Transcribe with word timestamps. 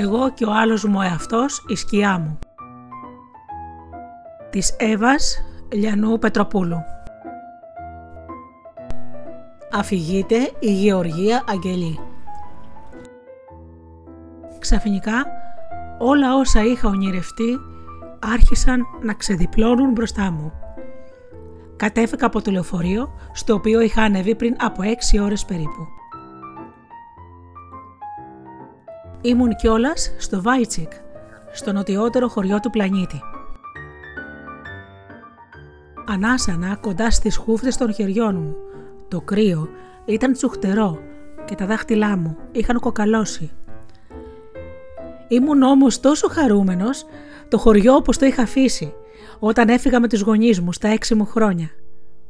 εγώ 0.00 0.32
και 0.32 0.44
ο 0.44 0.52
άλλος 0.52 0.84
μου 0.84 1.00
εαυτός 1.00 1.64
η 1.68 1.76
σκιά 1.76 2.18
μου. 2.18 2.38
Της 4.50 4.76
Εύας 4.78 5.42
Λιανού 5.72 6.18
Πετροπούλου 6.18 6.82
Αφηγείται 9.72 10.50
η 10.58 10.72
Γεωργία 10.72 11.44
Αγγελή 11.48 11.98
Ξαφνικά 14.58 15.26
όλα 15.98 16.36
όσα 16.36 16.64
είχα 16.64 16.88
ονειρευτεί 16.88 17.58
άρχισαν 18.20 18.86
να 19.02 19.14
ξεδιπλώνουν 19.14 19.92
μπροστά 19.92 20.30
μου. 20.30 20.52
Κατέφεκα 21.76 22.26
από 22.26 22.42
το 22.42 22.50
λεωφορείο 22.50 23.12
στο 23.32 23.54
οποίο 23.54 23.80
είχα 23.80 24.02
ανεβεί 24.02 24.34
πριν 24.34 24.56
από 24.60 24.82
έξι 24.82 25.18
ώρες 25.18 25.44
περίπου. 25.44 25.99
Ήμουν 29.22 29.56
κιόλας 29.56 30.14
στο 30.18 30.42
Βάιτσικ, 30.42 30.92
στο 31.52 31.72
νοτιότερο 31.72 32.28
χωριό 32.28 32.60
του 32.60 32.70
πλανήτη. 32.70 33.20
Ανάσανα 36.06 36.76
κοντά 36.76 37.10
στις 37.10 37.36
χούφτες 37.36 37.76
των 37.76 37.92
χεριών 37.94 38.34
μου. 38.36 38.56
Το 39.08 39.20
κρύο 39.20 39.68
ήταν 40.04 40.32
τσουχτερό 40.32 40.98
και 41.44 41.54
τα 41.54 41.66
δάχτυλά 41.66 42.16
μου 42.16 42.36
είχαν 42.52 42.78
κοκαλώσει. 42.78 43.50
Ήμουν 45.28 45.62
όμως 45.62 46.00
τόσο 46.00 46.28
χαρούμενος 46.28 47.04
το 47.48 47.58
χωριό 47.58 47.94
όπως 47.94 48.18
το 48.18 48.26
είχα 48.26 48.42
αφήσει 48.42 48.92
όταν 49.38 49.68
έφυγα 49.68 50.00
με 50.00 50.08
τους 50.08 50.20
γονείς 50.20 50.60
μου 50.60 50.72
στα 50.72 50.88
έξι 50.88 51.14
μου 51.14 51.26
χρόνια. 51.26 51.70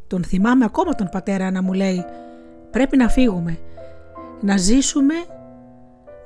Τον 0.07 0.25
θυμάμαι 0.25 0.65
ακόμα 0.65 0.95
τον 0.95 1.09
πατέρα 1.11 1.51
να 1.51 1.63
μου 1.63 1.73
λέει 1.73 2.05
«Πρέπει 2.71 2.97
να 2.97 3.09
φύγουμε, 3.09 3.59
να 4.41 4.57
ζήσουμε 4.57 5.15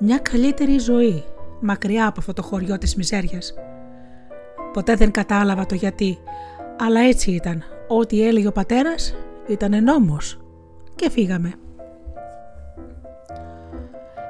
μια 0.05 0.19
καλύτερη 0.19 0.79
ζωή 0.79 1.25
μακριά 1.61 2.07
από 2.07 2.21
αυτό 2.21 2.33
το 2.33 2.43
χωριό 2.43 2.79
της 2.79 2.97
μιζέριας». 2.97 3.55
Ποτέ 4.73 4.95
δεν 4.95 5.11
κατάλαβα 5.11 5.67
το 5.67 5.75
γιατί, 5.75 6.19
αλλά 6.79 7.01
έτσι 7.01 7.31
ήταν. 7.31 7.63
Ό,τι 7.89 8.27
έλεγε 8.27 8.47
ο 8.47 8.53
πατέρας 8.53 9.15
ήταν 9.47 9.85
νόμος 9.85 10.41
και 10.95 11.11
φύγαμε. 11.11 11.53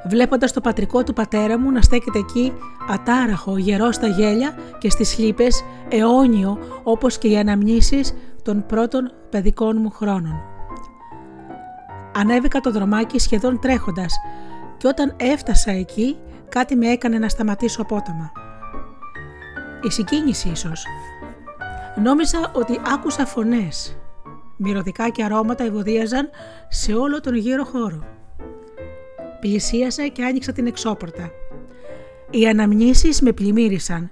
Βλέποντας 0.06 0.52
το 0.52 0.60
πατρικό 0.60 1.04
του 1.04 1.12
πατέρα 1.12 1.58
μου 1.58 1.70
να 1.70 1.82
στέκεται 1.82 2.18
εκεί 2.18 2.52
ατάραχο, 2.88 3.56
γερός 3.56 3.94
στα 3.94 4.06
γέλια 4.06 4.54
και 4.78 4.90
στις 4.90 5.18
λύπες, 5.18 5.64
αιώνιο 5.88 6.58
όπως 6.82 7.18
και 7.18 7.28
οι 7.28 7.38
αναμνήσεις 7.38 8.14
των 8.42 8.66
πρώτων 8.66 9.12
παιδικών 9.30 9.76
μου 9.80 9.90
χρόνων. 9.90 10.42
Ανέβηκα 12.16 12.60
το 12.60 12.70
δρομάκι 12.70 13.18
σχεδόν 13.18 13.58
τρέχοντας 13.60 14.14
και 14.76 14.86
όταν 14.86 15.14
έφτασα 15.16 15.70
εκεί 15.70 16.16
κάτι 16.48 16.76
με 16.76 16.86
έκανε 16.86 17.18
να 17.18 17.28
σταματήσω 17.28 17.82
απότομα. 17.82 18.32
Η 19.82 19.90
συγκίνηση 19.90 20.48
ίσως. 20.48 20.84
Νόμιζα 22.02 22.50
ότι 22.54 22.80
άκουσα 22.94 23.26
φωνές. 23.26 23.96
Μυρωδικά 24.56 25.08
και 25.08 25.24
αρώματα 25.24 25.64
ευωδίαζαν 25.64 26.30
σε 26.68 26.92
όλο 26.92 27.20
τον 27.20 27.34
γύρο 27.34 27.64
χώρο. 27.64 28.04
Πλησίασα 29.40 30.06
και 30.06 30.24
άνοιξα 30.24 30.52
την 30.52 30.66
εξώπορτα. 30.66 31.30
Οι 32.30 32.48
αναμνήσεις 32.48 33.20
με 33.20 33.32
πλημμύρισαν. 33.32 34.10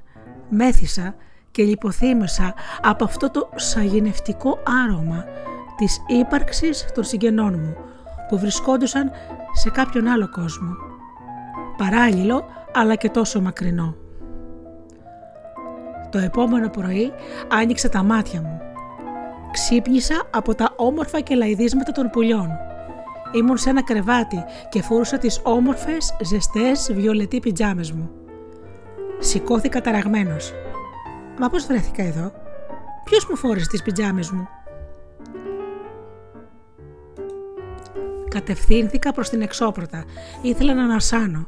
Μέθησα 0.48 1.14
και 1.50 1.62
λιποθύμησα 1.62 2.54
από 2.82 3.04
αυτό 3.04 3.30
το 3.30 3.48
σαγηνευτικό 3.54 4.58
άρωμα 4.84 5.24
της 5.76 6.00
ύπαρξης 6.06 6.86
των 6.94 7.04
συγγενών 7.04 7.58
μου 7.58 7.76
που 8.28 8.38
βρισκόντουσαν 8.38 9.10
σε 9.52 9.70
κάποιον 9.70 10.06
άλλο 10.06 10.28
κόσμο. 10.30 10.76
Παράλληλο 11.76 12.44
αλλά 12.72 12.94
και 12.94 13.08
τόσο 13.08 13.40
μακρινό. 13.40 13.94
Το 16.10 16.18
επόμενο 16.18 16.68
πρωί 16.68 17.12
άνοιξα 17.48 17.88
τα 17.88 18.02
μάτια 18.02 18.40
μου. 18.40 18.60
Ξύπνησα 19.52 20.22
από 20.30 20.54
τα 20.54 20.72
όμορφα 20.76 21.20
και 21.20 21.34
λαϊδίσματα 21.34 21.92
των 21.92 22.10
πουλιών. 22.10 22.48
Ήμουν 23.32 23.56
σε 23.56 23.70
ένα 23.70 23.82
κρεβάτι 23.82 24.44
και 24.68 24.82
φορούσα 24.82 25.18
τις 25.18 25.40
όμορφες, 25.42 26.16
ζεστές, 26.22 26.92
βιολετή 26.92 27.40
πιτζάμες 27.40 27.92
μου. 27.92 28.10
Σηκώθηκα 29.18 29.80
ταραγμένος. 29.80 30.52
Μα 31.38 31.48
πώς 31.48 31.66
βρέθηκα 31.66 32.02
εδώ; 32.02 32.32
Ποιος 33.04 33.26
μου 33.26 33.36
φόρεσε 33.36 33.66
τις 33.68 33.82
πιτζάμες 33.82 34.30
μου; 34.30 34.48
Κατευθύνθηκα 38.32 39.12
προς 39.12 39.28
την 39.28 39.42
εξώπρωτα. 39.42 40.04
Ήθελα 40.42 40.74
να 40.74 40.82
ανασάνω. 40.82 41.46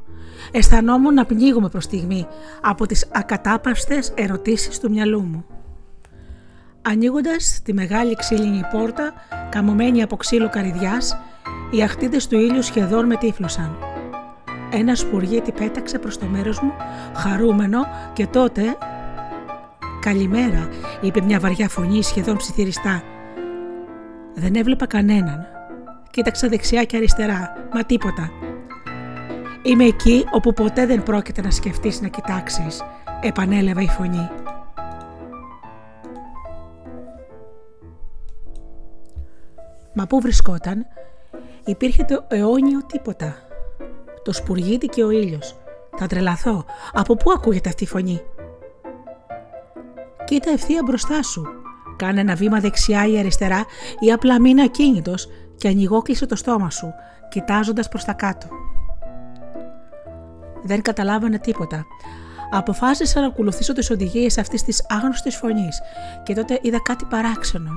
Αισθανόμουν 0.51 1.15
να 1.15 1.25
πνίγομαι 1.25 1.69
προς 1.69 1.85
στιγμή 1.85 2.27
από 2.61 2.87
τις 2.87 3.09
ακατάπαυστες 3.13 4.13
ερωτήσεις 4.15 4.79
του 4.79 4.91
μυαλού 4.91 5.23
μου. 5.23 5.45
Ανοίγοντας 6.83 7.61
τη 7.65 7.73
μεγάλη 7.73 8.15
ξύλινη 8.15 8.63
πόρτα, 8.73 9.13
καμωμένη 9.51 10.03
από 10.03 10.17
ξύλο 10.17 10.49
καρυδιάς, 10.49 11.17
οι 11.71 11.83
αχτίδες 11.83 12.27
του 12.27 12.39
ήλιου 12.39 12.63
σχεδόν 12.63 13.07
με 13.07 13.17
τύφλωσαν. 13.17 13.77
Ένας 14.73 14.99
σπουργίτη 14.99 15.53
πέταξε 15.53 15.99
προς 15.99 16.19
το 16.19 16.27
μέρος 16.27 16.61
μου, 16.61 16.73
χαρούμενο 17.17 17.79
και 18.13 18.27
τότε... 18.27 18.63
«Καλημέρα», 20.01 20.69
είπε 21.01 21.21
μια 21.21 21.41
βαριά 21.41 21.69
φωνή 21.69 22.03
σχεδόν 22.03 22.37
ψιθυριστά. 22.37 23.03
Δεν 24.35 24.55
έβλεπα 24.55 24.87
κανέναν. 24.87 25.54
Κοίταξα 26.15 26.49
δεξιά 26.49 26.85
και 26.85 26.97
αριστερά, 26.97 27.69
μα 27.73 27.85
τίποτα. 27.85 28.31
Είμαι 29.63 29.85
εκεί 29.85 30.25
όπου 30.31 30.53
ποτέ 30.53 30.87
δεν 30.87 31.03
πρόκειται 31.03 31.41
να 31.41 31.51
σκεφτείς 31.51 32.01
να 32.01 32.09
κοιτάξεις, 32.09 32.83
επανέλαβε 33.21 33.83
η 33.83 33.89
φωνή. 33.89 34.31
Μα 39.95 40.07
πού 40.07 40.21
βρισκόταν, 40.21 40.87
υπήρχε 41.65 42.05
το 42.05 42.25
αιώνιο 42.29 42.85
τίποτα. 42.87 43.37
Το 44.23 44.33
σπουργίτι 44.33 44.87
και 44.87 45.05
ο 45.05 45.11
ήλιος. 45.11 45.57
Θα 45.97 46.07
τρελαθώ. 46.07 46.65
Από 46.93 47.17
πού 47.17 47.31
ακούγεται 47.33 47.69
αυτή 47.69 47.85
η 47.85 47.87
φωνή; 47.87 48.21
Κοίτα 50.25 50.51
ευθεία 50.51 50.83
μπροστά 50.85 51.23
σου. 51.23 51.47
Κάνε 51.97 52.21
ένα 52.21 52.35
βήμα 52.35 52.61
δεξιά 52.61 53.07
ή 53.07 53.19
αριστερά 53.19 53.65
ή 54.01 54.13
απλά 54.13 54.41
μείνε 54.41 54.63
ακίνητος 54.63 55.29
και 55.57 55.69
ανοιγόκλεισε 55.69 56.27
το 56.27 56.37
στόμα 56.37 56.71
σου, 56.71 56.95
κοιτάζοντας 57.29 57.89
προς 57.89 58.05
τα 58.05 58.13
κάτω. 58.13 58.47
Δεν 60.63 60.83
καταλάβανε 60.83 61.39
τίποτα. 61.39 61.87
Αποφάσισα 62.51 63.21
να 63.21 63.27
ακολουθήσω 63.27 63.73
τις 63.73 63.91
οδηγίες 63.91 64.39
αυτής 64.39 64.63
της 64.63 64.87
άγνωστης 64.89 65.37
φωνής 65.37 65.81
και 66.23 66.35
τότε 66.35 66.59
είδα 66.63 66.81
κάτι 66.83 67.05
παράξενο, 67.05 67.71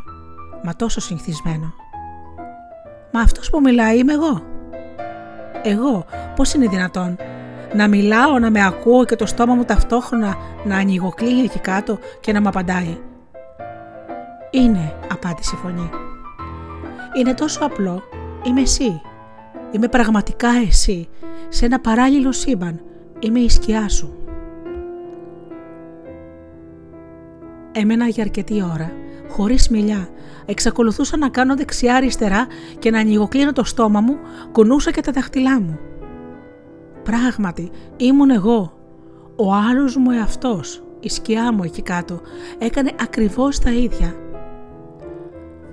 μα 0.64 0.76
τόσο 0.76 1.02
συνηθισμένο. 1.02 1.74
Μα 3.12 3.22
αυτός 3.22 3.50
που 3.50 3.62
μιλάει 3.62 3.98
είμαι 3.98 4.14
εγώ. 4.14 4.44
Εγώ, 5.64 6.06
πώς 6.36 6.54
είναι 6.54 6.68
δυνατόν, 6.68 7.18
να 7.74 7.88
μιλάω, 7.88 8.40
να 8.40 8.52
με 8.52 8.66
ακούω 8.66 9.06
και 9.06 9.16
το 9.16 9.26
στόμα 9.26 9.54
μου 9.54 9.64
ταυτόχρονα 9.64 10.36
να 10.66 10.78
ανοιγοκλίνει 10.78 11.42
εκεί 11.42 11.60
κάτω 11.60 12.00
και 12.20 12.32
να 12.32 12.42
μου 12.42 12.48
απαντάει. 12.48 12.98
Είναι, 14.52 14.96
απάντησε 15.12 15.56
η 15.56 15.58
φωνή. 15.58 15.90
Είναι 17.13 17.34
τόσο 17.34 17.66
απλό. 17.66 18.03
Είμαι 18.44 18.62
εσύ. 18.62 19.01
Είμαι 19.72 19.88
πραγματικά 19.88 20.50
εσύ. 20.68 21.09
Σε 21.50 21.66
ένα 21.66 21.79
παράλληλο 21.79 22.31
σύμπαν. 22.31 22.81
Είμαι 23.19 23.40
η 23.40 23.50
σκιά 23.50 23.90
σου. 23.90 24.18
Έμενα 27.71 28.07
για 28.07 28.24
αρκετή 28.24 28.63
ώρα, 28.74 28.92
χωρίς 29.30 29.69
μιλιά. 29.69 30.09
Εξακολουθούσα 30.45 31.18
να 31.18 31.30
κάνω 31.30 31.56
δεξιά-αριστερά 31.56 32.48
και 32.80 32.92
να 32.92 33.00
ανοιγοκλίνω 33.00 33.51
το 33.51 33.63
στόμα 33.63 34.01
μου, 34.01 34.18
κουνούσα 34.51 34.92
και 34.92 35.01
τα 35.01 35.12
δαχτυλά 35.12 35.62
μου. 35.62 35.80
Πράγματι, 37.03 37.71
ήμουν 37.98 38.30
εγώ. 38.30 38.71
Ο 39.36 39.53
άλλος 39.53 39.95
μου 39.95 40.12
εαυτός, 40.12 40.83
η 41.00 41.10
σκιά 41.10 41.53
μου 41.53 41.63
εκεί 41.63 41.81
κάτω, 41.81 42.21
έκανε 42.57 42.92
ακριβώς 43.01 43.60
τα 43.60 43.71
ίδια. 43.71 44.15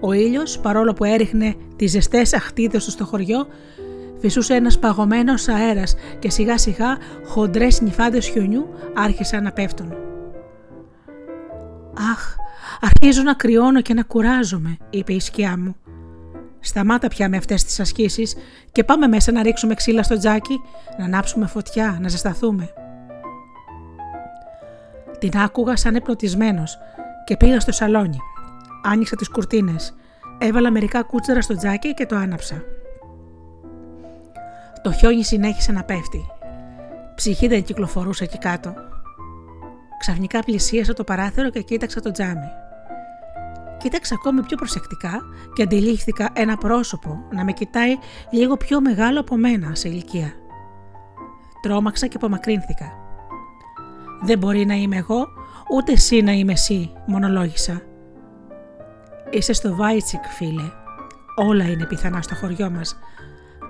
Ο 0.06 0.12
ήλιος, 0.12 0.58
παρόλο 0.58 0.92
που 0.92 1.04
έριχνε 1.04 1.54
τις 1.76 1.90
ζεστές 1.90 2.34
αχτίδες 2.34 2.84
του 2.84 2.90
στο 2.90 3.04
χωριό, 3.04 3.46
φυσούσε 4.20 4.54
ένας 4.54 4.78
παγωμένος 4.78 5.48
αέρας 5.48 5.94
και 6.18 6.30
σιγά 6.30 6.58
σιγά 6.58 6.96
χοντρές 7.26 7.80
νυφάδες 7.80 8.28
χιονιού 8.28 8.68
άρχισαν 8.94 9.42
να 9.42 9.52
πέφτουν. 9.52 9.94
«Αχ, 12.12 12.36
αρχίζω 12.80 13.22
να 13.22 13.34
κρυώνω 13.34 13.80
και 13.80 13.94
να 13.94 14.02
κουράζομαι», 14.02 14.76
είπε 14.90 15.12
η 15.12 15.20
σκιά 15.20 15.58
μου. 15.58 15.76
«Σταμάτα 16.60 17.08
πια 17.08 17.28
με 17.28 17.36
αυτές 17.36 17.64
τις 17.64 17.80
ασκήσεις 17.80 18.34
και 18.72 18.84
πάμε 18.84 19.06
μέσα 19.06 19.32
να 19.32 19.42
ρίξουμε 19.42 19.74
ξύλα 19.74 20.02
στο 20.02 20.18
τζάκι, 20.18 20.60
να 20.98 21.04
ανάψουμε 21.04 21.46
φωτιά, 21.46 21.98
να 22.00 22.08
ζεσταθούμε». 22.08 22.72
Την 25.18 25.38
άκουγα 25.38 25.76
σαν 25.76 25.94
επνοτισμένος 25.94 26.78
και 27.24 27.36
πήγα 27.36 27.60
στο 27.60 27.72
σαλόνι. 27.72 28.18
Άνοιξα 28.86 29.16
τις 29.16 29.28
κουρτίνες. 29.28 29.94
Έβαλα 30.38 30.70
μερικά 30.70 31.02
κούτσερα 31.02 31.40
στο 31.40 31.56
τζάκι 31.56 31.94
και 31.94 32.06
το 32.06 32.16
άναψα. 32.16 32.62
Το 34.82 34.92
χιόνι 34.92 35.24
συνέχισε 35.24 35.72
να 35.72 35.84
πέφτει. 35.84 36.26
Ψυχή 37.14 37.48
δεν 37.48 37.62
κυκλοφορούσε 37.62 38.24
εκεί 38.24 38.38
κάτω. 38.38 38.74
Ξαφνικά 39.98 40.40
πλησίασα 40.40 40.92
το 40.92 41.04
παράθυρο 41.04 41.50
και 41.50 41.60
κοίταξα 41.60 42.00
το 42.00 42.10
τζάμι. 42.10 42.48
Κοίταξα 43.78 44.14
ακόμη 44.14 44.42
πιο 44.42 44.56
προσεκτικά 44.56 45.22
και 45.54 45.62
αντιλήφθηκα 45.62 46.30
ένα 46.32 46.56
πρόσωπο 46.56 47.24
να 47.30 47.44
με 47.44 47.52
κοιτάει 47.52 47.96
λίγο 48.30 48.56
πιο 48.56 48.80
μεγάλο 48.80 49.20
από 49.20 49.36
μένα 49.36 49.74
σε 49.74 49.88
ηλικία. 49.88 50.32
Τρόμαξα 51.62 52.06
και 52.06 52.16
απομακρύνθηκα. 52.16 52.92
«Δεν 54.22 54.38
μπορεί 54.38 54.66
να 54.66 54.74
είμαι 54.74 54.96
εγώ, 54.96 55.26
ούτε 55.70 55.92
εσύ 55.92 56.22
να 56.22 56.32
είμαι 56.32 56.52
εσύ», 56.52 56.92
μονολόγησα. 57.06 57.82
«Είσαι 59.30 59.52
στο 59.52 59.74
Βάιτσικ, 59.74 60.24
φίλε. 60.24 60.70
Όλα 61.36 61.64
είναι 61.64 61.86
πιθανά 61.86 62.22
στο 62.22 62.34
χωριό 62.34 62.70
μας. 62.70 62.98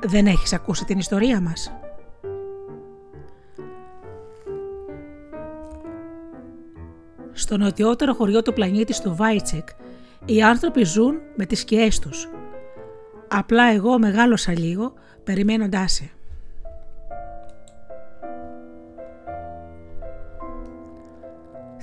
Δεν 0.03 0.27
έχεις 0.27 0.53
ακούσει 0.53 0.85
την 0.85 0.99
ιστορία 0.99 1.41
μας». 1.41 1.73
Στο 7.33 7.57
νοτιότερο 7.57 8.15
χωριό 8.15 8.43
του 8.43 8.53
πλανήτη 8.53 8.93
στο 8.93 9.17
Βάιτσεκ, 9.17 9.69
οι 10.25 10.43
άνθρωποι 10.43 10.85
ζουν 10.85 11.15
με 11.37 11.47
τις 11.47 11.61
σκιές 11.61 11.99
τους. 11.99 12.29
Απλά 13.29 13.65
εγώ 13.73 13.99
μεγάλωσα 13.99 14.53
λίγο 14.53 14.93
περιμένοντάς 15.25 15.93
σε. 15.93 16.11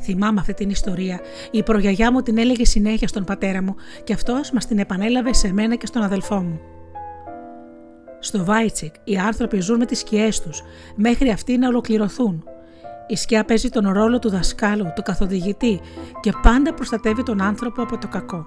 Θυμάμαι 0.02 0.40
αυτή 0.40 0.54
την 0.54 0.70
ιστορία. 0.70 1.20
Η 1.52 1.64
προγιαγιά 1.64 2.12
μου 2.12 2.22
την 2.22 2.38
έλεγε 2.38 2.66
συνέχεια 2.66 3.08
στον 3.08 3.24
πατέρα 3.24 3.62
μου 3.64 3.76
και 4.04 4.14
αυτός 4.14 4.52
μας 4.52 4.66
την 4.66 4.80
επανέλαβε 4.80 5.34
σε 5.34 5.54
μένα 5.54 5.76
και 5.76 5.86
στον 5.86 6.02
αδελφό 6.02 6.36
μου. 6.36 6.60
Στο 8.20 8.46
Βάιτσικ 8.46 8.96
οι 9.04 9.18
άνθρωποι 9.18 9.60
ζουν 9.60 9.78
με 9.78 9.86
τις 9.86 10.00
σκιές 10.00 10.42
τους 10.42 10.64
μέχρι 10.96 11.30
αυτοί 11.30 11.58
να 11.58 11.68
ολοκληρωθούν 11.68 12.44
η 13.12 13.16
σκιά 13.16 13.46
παίζει 13.46 13.70
τον 13.70 13.90
ρόλο 13.90 14.20
του 14.20 14.30
δασκάλου, 14.30 14.92
του 14.96 15.02
καθοδηγητή 15.02 15.80
και 16.20 16.34
πάντα 16.42 16.74
προστατεύει 16.74 17.24
τον 17.24 17.42
άνθρωπο 17.42 17.82
από 17.82 17.98
το 17.98 18.08
κακό. 18.08 18.46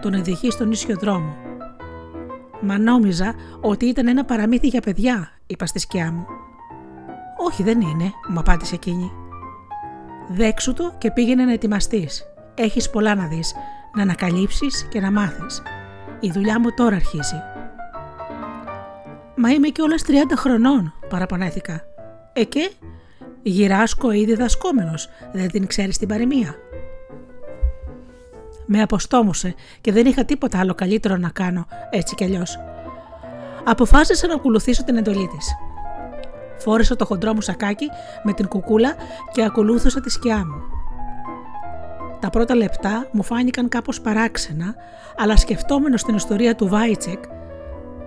Τον 0.00 0.14
οδηγεί 0.14 0.50
στον 0.50 0.70
ίσιο 0.70 0.96
δρόμο. 0.96 1.36
Μα 2.60 2.78
νόμιζα 2.78 3.34
ότι 3.60 3.86
ήταν 3.86 4.08
ένα 4.08 4.24
παραμύθι 4.24 4.66
για 4.66 4.80
παιδιά, 4.80 5.28
είπα 5.46 5.66
στη 5.66 5.78
σκιά 5.78 6.12
μου. 6.12 6.24
Όχι, 7.46 7.62
δεν 7.62 7.80
είναι, 7.80 8.12
μου 8.28 8.38
απάντησε 8.38 8.74
εκείνη. 8.74 9.21
Δέξου 10.34 10.72
το 10.72 10.94
και 10.98 11.10
πήγαινε 11.10 11.44
να 11.44 11.52
ετοιμαστείς. 11.52 12.24
Έχεις 12.54 12.90
πολλά 12.90 13.14
να 13.14 13.26
δεις, 13.26 13.54
να 13.94 14.02
ανακαλύψεις 14.02 14.86
και 14.90 15.00
να 15.00 15.10
μάθεις. 15.10 15.62
Η 16.20 16.30
δουλειά 16.30 16.60
μου 16.60 16.74
τώρα 16.74 16.96
αρχίζει. 16.96 17.42
Μα 19.36 19.50
είμαι 19.50 19.68
κιόλας 19.68 20.02
30 20.02 20.12
χρονών, 20.36 20.94
παραπονέθηκα. 21.08 21.84
Ε 22.32 22.44
και, 22.44 22.70
Γυράσκω 23.42 24.12
ή 24.12 24.24
διδασκόμενο, 24.24 24.94
δεν 25.32 25.48
την 25.48 25.66
ξέρεις 25.66 25.98
την 25.98 26.08
παροιμία. 26.08 26.54
Με 28.66 28.82
αποστόμωσε 28.82 29.54
και 29.80 29.92
δεν 29.92 30.06
είχα 30.06 30.24
τίποτα 30.24 30.58
άλλο 30.58 30.74
καλύτερο 30.74 31.16
να 31.16 31.28
κάνω 31.28 31.66
έτσι 31.90 32.14
κι 32.14 32.24
αλλιώς. 32.24 32.58
Αποφάσισα 33.64 34.26
να 34.26 34.34
ακολουθήσω 34.34 34.84
την 34.84 34.96
εντολή 34.96 35.28
της. 35.36 35.54
Φόρεσα 36.62 36.96
το 36.96 37.04
χοντρό 37.04 37.34
μου 37.34 37.40
σακάκι 37.40 37.88
με 38.22 38.32
την 38.32 38.48
κουκούλα 38.48 38.94
και 39.32 39.44
ακολούθησα 39.44 40.00
τη 40.00 40.10
σκιά 40.10 40.36
μου. 40.36 40.62
Τα 42.20 42.30
πρώτα 42.30 42.54
λεπτά 42.54 43.08
μου 43.12 43.22
φάνηκαν 43.22 43.68
κάπως 43.68 44.00
παράξενα, 44.00 44.74
αλλά 45.16 45.36
σκεφτόμενος 45.36 46.02
την 46.02 46.14
ιστορία 46.14 46.54
του 46.54 46.68
Βάιτσεκ, 46.68 47.24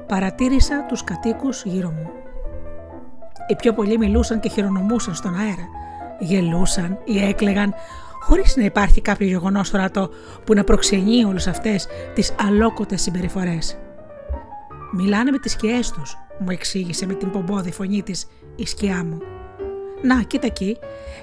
παρατήρησα 0.07 0.85
τους 0.85 1.03
κατοίκους 1.03 1.63
γύρω 1.63 1.89
μου. 1.89 2.09
Οι 3.47 3.55
πιο 3.55 3.73
πολλοί 3.73 3.97
μιλούσαν 3.97 4.39
και 4.39 4.49
χειρονομούσαν 4.49 5.15
στον 5.15 5.35
αέρα. 5.35 5.67
Γελούσαν 6.19 6.99
ή 7.03 7.23
έκλεγαν, 7.23 7.73
χωρίς 8.21 8.55
να 8.55 8.63
υπάρχει 8.63 9.01
κάποιο 9.01 9.27
γεγονός 9.27 9.73
ορατό 9.73 10.09
που 10.43 10.53
να 10.53 10.63
προξενεί 10.63 11.25
όλες 11.25 11.47
αυτές 11.47 11.87
τις 12.13 12.35
αλόκοτες 12.47 13.01
συμπεριφορές. 13.01 13.77
«Μιλάνε 14.91 15.31
με 15.31 15.37
τις 15.37 15.51
σκιές 15.51 15.91
τους», 15.91 16.17
μου 16.39 16.49
εξήγησε 16.49 17.05
με 17.05 17.13
την 17.13 17.29
πομπόδη 17.29 17.71
φωνή 17.71 18.01
της 18.03 18.27
η 18.55 18.65
σκιά 18.65 19.03
μου. 19.03 19.17
«Να, 20.01 20.21
κοίτα 20.21 20.45
εκεί, 20.45 20.77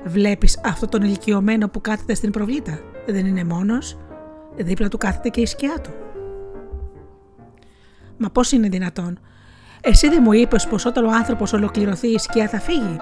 βλέπεις 0.05 0.61
αυτό 0.64 0.87
τον 0.87 1.02
ηλικιωμένο 1.02 1.69
που 1.69 1.81
κάθεται 1.81 2.14
στην 2.14 2.31
προβλήτα; 2.31 2.79
Δεν 3.06 3.26
είναι 3.26 3.44
μόνος, 3.44 3.99
δίπλα 4.56 4.88
του 4.88 4.99
κάθεται 4.99 5.29
και 5.29 5.40
η 5.40 5.46
σκιά 5.46 5.81
του». 5.82 5.90
«Μα 8.17 8.31
πώς 8.31 8.52
είναι 8.52 8.69
δυνατόν, 8.69 9.19
εσύ 9.81 10.08
δεν 10.08 10.19
μου 10.23 10.32
είπες 10.32 10.67
πως 10.67 10.84
όταν 10.84 11.05
ο 11.05 11.11
άνθρωπος 11.11 11.52
ολοκληρωθεί 11.52 12.06
η 12.06 12.19
σκιά 12.19 12.49
θα 12.49 12.61
φύγει; 12.61 12.96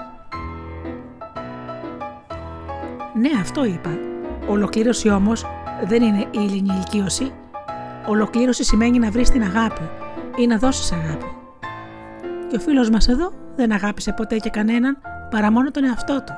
Ναι, 3.14 3.30
αυτό 3.40 3.64
είπα. 3.64 3.98
Ολοκλήρωση 4.48 5.08
όμως 5.10 5.44
δεν 5.84 6.02
είναι 6.02 6.20
η 6.30 6.38
ελληνική 6.38 6.72
ηλικίωση. 6.72 7.32
Ολοκλήρωση 8.06 8.64
σημαίνει 8.64 8.98
να 8.98 9.10
βρεις 9.10 9.30
την 9.30 9.42
αγάπη 9.42 9.90
ή 10.36 10.46
να 10.46 10.58
δώσεις 10.58 10.92
αγάπη. 10.92 11.26
Και 12.48 12.56
ο 12.56 12.60
φίλος 12.60 12.90
μας 12.90 13.08
εδώ 13.08 13.32
δεν 13.56 13.72
αγάπησε 13.72 14.12
ποτέ 14.12 14.36
και 14.36 14.50
κανέναν 14.50 14.98
παρά 15.30 15.52
μόνο 15.52 15.70
τον 15.70 15.84
εαυτό 15.84 16.24
του. 16.26 16.32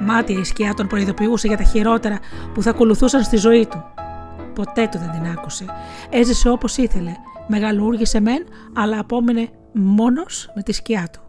Μάτια 0.00 0.38
η 0.38 0.44
σκιά 0.44 0.74
τον 0.74 0.86
προειδοποιούσε 0.86 1.46
για 1.46 1.56
τα 1.56 1.62
χειρότερα 1.62 2.18
που 2.54 2.62
θα 2.62 2.70
ακολουθούσαν 2.70 3.22
στη 3.22 3.36
ζωή 3.36 3.66
του. 3.66 3.84
Ποτέ 4.54 4.88
του 4.90 4.98
δεν 4.98 5.10
την 5.10 5.30
άκουσε. 5.38 5.64
Έζησε 6.10 6.48
όπως 6.48 6.76
ήθελε 6.76 7.12
Μεγαλούργησε 7.46 8.20
μεν, 8.20 8.46
αλλά 8.74 8.98
απόμενε 8.98 9.48
μόνος 9.72 10.50
με 10.54 10.62
τη 10.62 10.72
σκιά 10.72 11.08
του, 11.12 11.20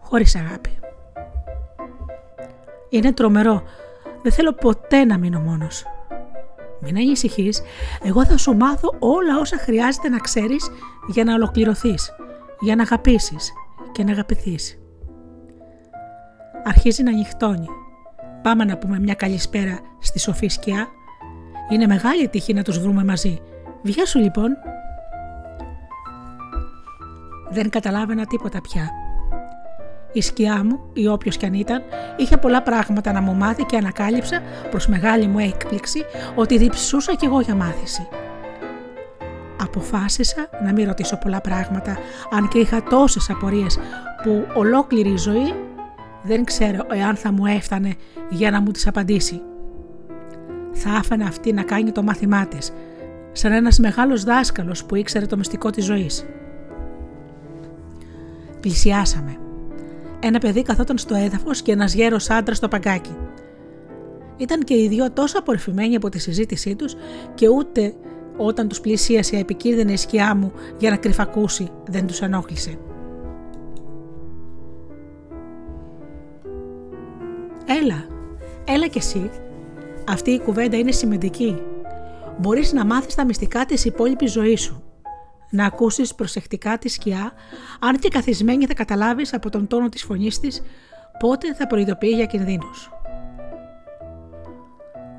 χωρίς 0.00 0.36
αγάπη. 0.36 0.78
Είναι 2.88 3.12
τρομερό. 3.12 3.62
Δεν 4.22 4.32
θέλω 4.32 4.52
ποτέ 4.52 5.04
να 5.04 5.18
μείνω 5.18 5.40
μόνος. 5.40 5.84
Μην 6.80 6.96
ανησυχείς, 6.96 7.62
εγώ 8.02 8.24
θα 8.24 8.36
σου 8.36 8.56
μάθω 8.56 8.94
όλα 8.98 9.38
όσα 9.38 9.58
χρειάζεται 9.58 10.08
να 10.08 10.18
ξέρεις 10.18 10.70
για 11.08 11.24
να 11.24 11.34
ολοκληρωθείς, 11.34 12.12
για 12.60 12.76
να 12.76 12.82
αγαπήσεις 12.82 13.52
και 13.92 14.04
να 14.04 14.12
αγαπηθείς. 14.12 14.78
Αρχίζει 16.64 17.02
να 17.02 17.12
νυχτώνει. 17.12 17.68
Πάμε 18.42 18.64
να 18.64 18.78
πούμε 18.78 18.98
μια 18.98 19.14
καλησπέρα 19.14 19.78
στη 19.98 20.18
σοφή 20.18 20.48
σκιά. 20.48 20.88
Είναι 21.70 21.86
μεγάλη 21.86 22.28
τύχη 22.28 22.52
να 22.52 22.62
τους 22.62 22.78
βρούμε 22.78 23.04
μαζί. 23.04 23.40
Βγες 23.82 24.08
σου 24.08 24.18
λοιπόν 24.18 24.56
δεν 27.50 27.70
καταλάβαινα 27.70 28.26
τίποτα 28.26 28.60
πια. 28.60 28.90
Η 30.12 30.20
σκιά 30.20 30.64
μου, 30.64 30.80
ή 30.92 31.06
όποιος 31.06 31.36
κι 31.36 31.46
αν 31.46 31.54
ήταν, 31.54 31.82
είχε 32.16 32.36
πολλά 32.36 32.62
πράγματα 32.62 33.12
να 33.12 33.20
μου 33.20 33.34
μάθει 33.34 33.64
και 33.64 33.76
ανακάλυψα 33.76 34.42
προς 34.70 34.86
μεγάλη 34.86 35.26
μου 35.26 35.38
έκπληξη 35.38 36.04
ότι 36.34 36.58
διψούσα 36.58 37.14
κι 37.14 37.24
εγώ 37.24 37.40
για 37.40 37.54
μάθηση. 37.54 38.08
Αποφάσισα 39.74 40.48
να 40.64 40.72
μην 40.72 40.86
ρωτήσω 40.86 41.16
πολλά 41.16 41.40
πράγματα, 41.40 41.98
αν 42.30 42.48
και 42.48 42.58
είχα 42.58 42.82
τόσες 42.82 43.30
απορίες 43.30 43.78
που 44.22 44.46
ολόκληρη 44.54 45.08
η 45.08 45.16
ζωή 45.16 45.54
δεν 46.22 46.44
ξέρω 46.44 46.86
εάν 46.90 47.16
θα 47.16 47.32
μου 47.32 47.46
έφτανε 47.46 47.94
για 48.30 48.50
να 48.50 48.60
μου 48.60 48.70
τις 48.70 48.86
απαντήσει. 48.86 49.42
Θα 50.72 50.90
άφαινα 50.90 51.26
αυτή 51.26 51.52
να 51.52 51.62
κάνει 51.62 51.92
το 51.92 52.02
μάθημά 52.02 52.46
της, 52.46 52.72
σαν 53.32 53.52
ένας 53.52 53.78
μεγάλος 53.78 54.24
δάσκαλος 54.24 54.84
που 54.84 54.94
ήξερε 54.94 55.26
το 55.26 55.36
μυστικό 55.36 55.70
της 55.70 55.84
ζωής. 55.84 56.24
Πλησιάσαμε. 58.60 59.36
Ένα 60.20 60.38
παιδί 60.38 60.62
καθόταν 60.62 60.98
στο 60.98 61.14
έδαφος 61.14 61.62
και 61.62 61.72
ένας 61.72 61.94
γέρος 61.94 62.30
άντρας 62.30 62.56
στο 62.56 62.68
παγκάκι. 62.68 63.16
Ήταν 64.36 64.60
και 64.60 64.74
οι 64.74 64.88
δυο 64.88 65.10
τόσο 65.10 65.38
απορριφημένοι 65.38 65.96
από 65.96 66.08
τη 66.08 66.18
συζήτησή 66.18 66.76
τους 66.76 66.94
και 67.34 67.48
ούτε 67.48 67.94
όταν 68.44 68.68
τους 68.68 68.80
πλησίασε 68.80 69.36
η 69.36 69.38
επικίνδυνη 69.38 69.96
σκιά 69.96 70.34
μου 70.34 70.52
για 70.78 70.90
να 70.90 70.96
κρυφακούσει 70.96 71.68
δεν 71.86 72.06
τους 72.06 72.20
ενόχλησε. 72.20 72.78
Έλα, 77.82 78.06
έλα 78.64 78.86
κι 78.86 78.98
εσύ. 78.98 79.30
Αυτή 80.08 80.30
η 80.30 80.40
κουβέντα 80.40 80.76
είναι 80.76 80.92
σημαντική. 80.92 81.62
Μπορείς 82.38 82.72
να 82.72 82.84
μάθεις 82.84 83.14
τα 83.14 83.24
μυστικά 83.24 83.64
της 83.64 83.84
υπόλοιπης 83.84 84.32
ζωής 84.32 84.60
σου 84.60 84.82
να 85.50 85.64
ακούσεις 85.64 86.14
προσεκτικά 86.14 86.78
τη 86.78 86.88
σκιά, 86.88 87.32
αν 87.80 87.98
και 87.98 88.08
καθισμένη 88.08 88.66
θα 88.66 88.74
καταλάβεις 88.74 89.34
από 89.34 89.50
τον 89.50 89.66
τόνο 89.66 89.88
της 89.88 90.02
φωνής 90.02 90.40
της 90.40 90.62
πότε 91.18 91.54
θα 91.54 91.66
προειδοποιεί 91.66 92.12
για 92.14 92.26
κινδύνους. 92.26 92.90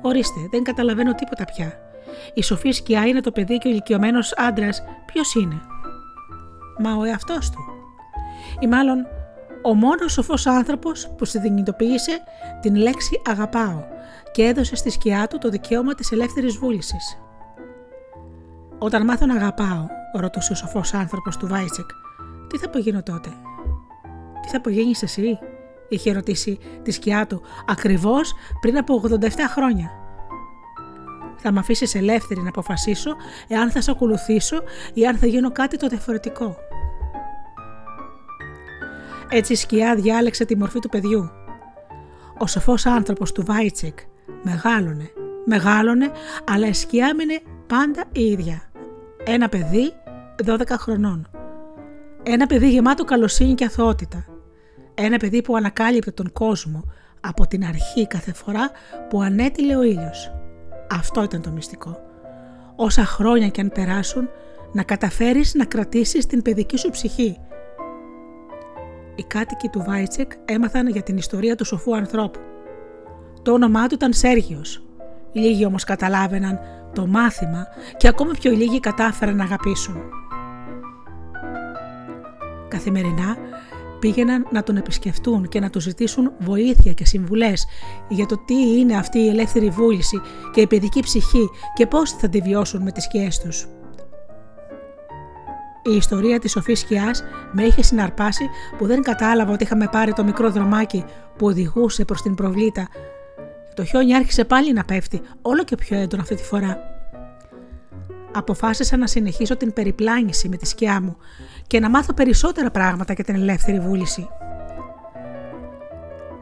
Ορίστε, 0.02 0.40
δεν 0.50 0.62
καταλαβαίνω 0.62 1.14
τίποτα 1.14 1.44
πια. 1.44 1.91
Η 2.34 2.42
σοφή 2.42 2.70
σκιά 2.70 3.06
είναι 3.06 3.20
το 3.20 3.32
παιδί 3.32 3.58
και 3.58 3.68
ο 3.68 3.70
ηλικιωμένος 3.70 4.32
άντρας 4.36 4.82
ποιος 5.06 5.34
είναι; 5.34 5.60
Μα 6.78 6.94
ο 6.94 7.04
εαυτός 7.04 7.50
του. 7.50 7.58
Ή 8.60 8.66
μάλλον 8.66 9.06
ο 9.62 9.74
μόνος 9.74 10.12
σοφός 10.12 10.46
άνθρωπος 10.46 11.08
που 11.16 11.24
συνειδητοποίησε 11.24 12.22
την 12.60 12.74
λέξη 12.74 13.22
αγαπάω 13.30 13.84
και 14.32 14.44
έδωσε 14.44 14.76
στη 14.76 14.90
σκιά 14.90 15.26
του 15.26 15.38
το 15.38 15.48
δικαίωμα 15.48 15.94
της 15.94 16.12
ελεύθερης 16.12 16.56
βούλησης. 16.56 17.18
Όταν 18.78 19.04
μάθω 19.04 19.26
να 19.26 19.34
αγαπάω, 19.34 19.86
ρωτούσε 20.12 20.52
ο 20.52 20.54
σοφός 20.54 20.94
άνθρωπος 20.94 21.36
του 21.36 21.46
Βάιτσεκ, 21.46 21.86
τι 22.48 22.58
θα 22.58 22.66
απογίνω 22.66 23.02
τότε; 23.02 23.28
Τι 24.42 24.48
θα 24.48 24.56
απογένεις 24.56 25.02
εσύ, 25.02 25.38
είχε 25.88 26.12
ρωτήσει 26.12 26.58
τη 26.82 26.90
σκιά 26.90 27.26
του 27.26 27.42
ακριβώς 27.66 28.32
πριν 28.60 28.76
από 28.76 29.02
87 29.20 29.28
χρόνια. 29.48 29.90
Θα 31.42 31.52
με 31.52 31.58
αφήσεις 31.58 31.94
ελεύθερη 31.94 32.40
να 32.40 32.48
αποφασίσω 32.48 33.10
εάν 33.48 33.70
θα 33.70 33.80
σε 33.80 33.90
ακολουθήσω 33.90 34.62
ή 34.94 35.06
αν 35.06 35.16
θα 35.16 35.26
γίνω 35.26 35.52
κάτι 35.52 35.76
το 35.76 35.86
διαφορετικό. 35.86 36.56
Έτσι 39.28 39.52
η 39.52 39.56
σκιά 39.56 39.94
διάλεξε 39.94 40.44
τη 40.44 40.56
μορφή 40.56 40.78
του 40.78 40.88
παιδιού. 40.88 41.30
Ο 42.38 42.46
σοφός 42.46 42.86
άνθρωπος 42.86 43.32
του 43.32 43.44
Βάιτσεκ 43.44 43.98
μεγάλωνε, 44.42 45.10
μεγάλωνε, 45.44 46.10
αλλά 46.50 46.66
η 46.66 46.72
σκιά 46.72 47.06
έμεινε 47.06 47.40
πάντα 47.66 48.04
η 48.12 48.24
ίδια. 48.24 48.62
Ένα 49.24 49.48
παιδί 49.48 49.92
12 50.46 50.56
χρονών. 50.70 51.30
Ένα 52.22 52.46
παιδί 52.46 52.70
γεμάτο 52.70 53.04
καλοσύνη 53.04 53.54
και 53.54 53.64
αθωότητα. 53.64 54.26
Ένα 54.94 55.16
παιδί 55.16 55.42
που 55.42 55.56
ανακάλυπτε 55.56 56.10
τον 56.10 56.32
κόσμο 56.32 56.84
από 57.20 57.46
την 57.46 57.64
αρχή 57.64 58.06
κάθε 58.06 58.32
φορά 58.32 58.70
που 59.08 59.22
ανέτειλε 59.22 59.76
ο 59.76 59.82
ήλιος. 59.82 60.41
Αυτό 60.98 61.22
ήταν 61.22 61.42
το 61.42 61.50
μυστικό. 61.50 62.00
Όσα 62.76 63.04
χρόνια 63.04 63.48
και 63.48 63.60
αν 63.60 63.70
περάσουν, 63.74 64.28
να 64.72 64.82
καταφέρεις 64.82 65.54
να 65.54 65.64
κρατήσεις 65.64 66.26
την 66.26 66.42
παιδική 66.42 66.78
σου 66.78 66.90
ψυχή. 66.90 67.38
Οι 69.14 69.22
κάτοικοι 69.22 69.68
του 69.68 69.82
Βάιτσεκ 69.86 70.32
έμαθαν 70.44 70.88
για 70.88 71.02
την 71.02 71.16
ιστορία 71.16 71.56
του 71.56 71.64
σοφού 71.64 71.96
ανθρώπου. 71.96 72.40
Το 73.42 73.52
όνομά 73.52 73.86
του 73.86 73.94
ήταν 73.94 74.12
Σέργιος. 74.12 74.82
Λίγοι 75.32 75.64
όμως 75.64 75.84
καταλάβαιναν 75.84 76.60
το 76.94 77.06
μάθημα 77.06 77.66
και 77.96 78.08
ακόμα 78.08 78.30
πιο 78.40 78.50
λίγοι 78.50 78.80
κατάφεραν 78.80 79.36
να 79.36 79.44
αγαπήσουν. 79.44 80.02
Καθημερινά 82.68 83.36
πήγαιναν 84.02 84.46
να 84.50 84.62
τον 84.62 84.76
επισκεφτούν 84.76 85.48
και 85.48 85.60
να 85.60 85.70
του 85.70 85.80
ζητήσουν 85.80 86.32
βοήθεια 86.38 86.92
και 86.92 87.04
συμβουλές 87.04 87.66
για 88.08 88.26
το 88.26 88.38
τι 88.44 88.54
είναι 88.54 88.96
αυτή 88.96 89.18
η 89.18 89.28
ελεύθερη 89.28 89.68
βούληση 89.68 90.20
και 90.52 90.60
η 90.60 90.66
παιδική 90.66 91.00
ψυχή 91.00 91.50
και 91.74 91.86
πώς 91.86 92.10
θα 92.10 92.28
τη 92.28 92.40
βιώσουν 92.40 92.82
με 92.82 92.92
τις 92.92 93.04
σκιές 93.04 93.38
τους. 93.38 93.66
Η 95.82 95.96
ιστορία 95.96 96.38
της 96.38 96.50
σοφής 96.50 96.78
σκιάς 96.78 97.24
με 97.52 97.62
είχε 97.62 97.82
συναρπάσει 97.82 98.48
που 98.78 98.86
δεν 98.86 99.02
κατάλαβα 99.02 99.52
ότι 99.52 99.64
είχαμε 99.64 99.88
πάρει 99.92 100.12
το 100.12 100.24
μικρό 100.24 100.50
δρομάκι 100.50 101.04
που 101.38 101.46
οδηγούσε 101.46 102.04
προς 102.04 102.22
την 102.22 102.34
προβλήτα. 102.34 102.88
Το 103.74 103.84
χιόνι 103.84 104.14
άρχισε 104.14 104.44
πάλι 104.44 104.72
να 104.72 104.84
πέφτει, 104.84 105.20
όλο 105.42 105.64
και 105.64 105.76
πιο 105.76 105.96
έντονο 105.98 106.22
αυτή 106.22 106.34
τη 106.34 106.42
φορά. 106.42 106.91
Αποφάσισα 108.34 108.96
να 108.96 109.06
συνεχίσω 109.06 109.56
την 109.56 109.72
περιπλάνηση 109.72 110.48
με 110.48 110.56
τη 110.56 110.66
σκιά 110.66 111.00
μου 111.02 111.16
και 111.66 111.80
να 111.80 111.90
μάθω 111.90 112.12
περισσότερα 112.12 112.70
πράγματα 112.70 113.12
για 113.12 113.24
την 113.24 113.34
ελεύθερη 113.34 113.80
βούληση. 113.80 114.28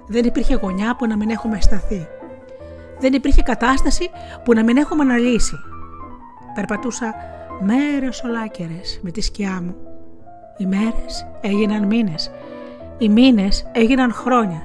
Δεν 0.06 0.24
υπήρχε 0.24 0.54
γωνιά 0.54 0.96
που 0.96 1.06
να 1.06 1.16
μην 1.16 1.30
έχουμε 1.30 1.60
σταθεί. 1.60 2.08
Δεν 3.00 3.12
υπήρχε 3.12 3.42
κατάσταση 3.42 4.10
που 4.44 4.52
να 4.52 4.64
μην 4.64 4.76
έχουμε 4.76 5.02
αναλύσει. 5.02 5.56
Περπατούσα 6.54 7.14
μέρες 7.60 8.22
ολάκερες 8.22 9.00
με 9.02 9.10
τη 9.10 9.20
σκιά 9.20 9.60
μου. 9.62 9.74
Οι 10.58 10.66
μέρες 10.66 11.26
έγιναν 11.40 11.86
μήνες. 11.86 12.30
Οι 12.98 13.08
μήνες 13.08 13.66
έγιναν 13.72 14.12
χρόνια. 14.12 14.62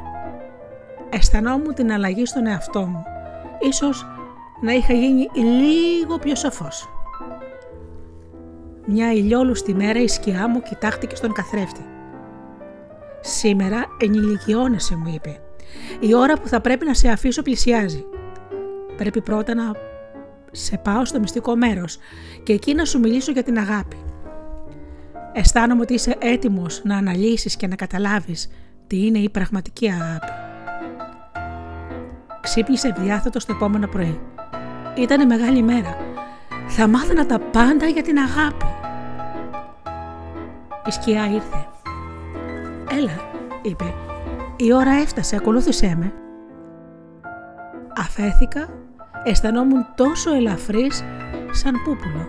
Αισθανόμουν 1.09 1.73
την 1.73 1.91
αλλαγή 1.91 2.25
στον 2.25 2.47
εαυτό 2.47 2.81
μου. 2.81 3.03
Ίσως 3.59 4.05
να 4.61 4.73
είχα 4.73 4.93
γίνει 4.93 5.29
λίγο 5.33 6.17
πιο 6.17 6.35
σοφός. 6.35 6.89
Μια 8.85 9.13
ηλιόλουστη 9.13 9.73
μέρα 9.73 10.01
η 10.01 10.07
σκιά 10.07 10.49
μου 10.49 10.61
κοιτάχτηκε 10.61 11.15
στον 11.15 11.33
καθρέφτη. 11.33 11.85
«Σήμερα 13.21 13.85
ενηλικιώνεσαι», 13.99 14.95
μου 14.95 15.11
είπε. 15.15 15.39
«Η 15.99 16.15
ώρα 16.15 16.33
που 16.33 16.47
θα 16.47 16.61
πρέπει 16.61 16.85
να 16.85 16.93
σε 16.93 17.09
αφήσω 17.09 17.41
πλησιάζει. 17.41 18.05
Πρέπει 18.97 19.21
πρώτα 19.21 19.55
να 19.55 19.71
σε 20.51 20.77
πάω 20.77 21.05
στο 21.05 21.19
μυστικό 21.19 21.55
μέρος 21.55 21.97
και 22.43 22.53
εκεί 22.53 22.73
να 22.73 22.85
σου 22.85 22.99
μιλήσω 22.99 23.31
για 23.31 23.43
την 23.43 23.57
αγάπη. 23.57 23.97
Αισθάνομαι 25.33 25.81
ότι 25.81 25.93
είσαι 25.93 26.15
έτοιμος 26.19 26.81
να 26.83 26.97
αναλύσεις 26.97 27.55
και 27.55 27.67
να 27.67 27.75
καταλάβεις 27.75 28.49
τι 28.87 29.05
είναι 29.05 29.19
η 29.19 29.29
πραγματική 29.29 29.89
αγάπη. 29.89 30.31
Ξύπνησε 32.41 32.87
ευδιάθετος 32.87 33.45
το 33.45 33.53
επόμενο 33.55 33.87
πρωί. 33.87 34.19
Ήταν 34.97 35.25
μεγάλη 35.25 35.61
μέρα. 35.61 35.97
Θα 36.67 36.87
μάθαινα 36.87 37.25
τα 37.25 37.39
πάντα 37.39 37.85
για 37.85 38.01
την 38.01 38.17
αγάπη. 38.17 38.65
Η 40.85 40.91
σκιά 40.91 41.25
ήρθε. 41.25 41.67
«Έλα», 42.91 43.19
είπε, 43.61 43.93
«η 44.55 44.73
ώρα 44.73 44.91
έφτασε, 44.91 45.35
ακολούθησέ 45.35 45.95
με». 45.99 46.13
Αφέθηκα 47.97 48.69
αισθανόμουν 49.23 49.85
τόσο 49.95 50.33
ελαφρύς 50.33 51.03
σαν 51.51 51.73
πούπουλο, 51.83 52.27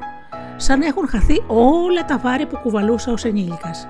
σαν 0.56 0.82
έχουν 0.82 1.08
χαθεί 1.08 1.44
όλα 1.46 2.04
τα 2.04 2.18
βάρη 2.18 2.46
που 2.46 2.58
κουβαλούσα 2.62 3.12
ως 3.12 3.24
ενήλικας. 3.24 3.88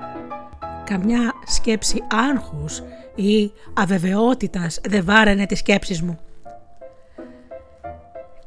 Καμιά 0.85 1.33
σκέψη 1.47 2.03
άγχους 2.11 2.83
ή 3.15 3.53
αβεβαιότητας 3.75 4.81
δεν 4.88 5.05
βάραινε 5.05 5.47
τις 5.47 5.59
σκέψεις 5.59 6.03
μου. 6.03 6.19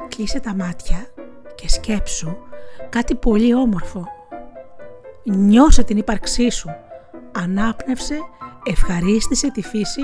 Κλείσε 0.07 0.39
τα 0.39 0.55
μάτια 0.55 0.97
και 1.61 1.69
σκέψου 1.69 2.37
κάτι 2.89 3.15
πολύ 3.15 3.53
όμορφο. 3.53 4.07
Νιώσε 5.23 5.83
την 5.83 5.97
ύπαρξή 5.97 6.49
σου. 6.49 6.69
Ανάπνευσε, 7.31 8.19
ευχαρίστησε 8.63 9.51
τη 9.51 9.61
φύση 9.61 10.01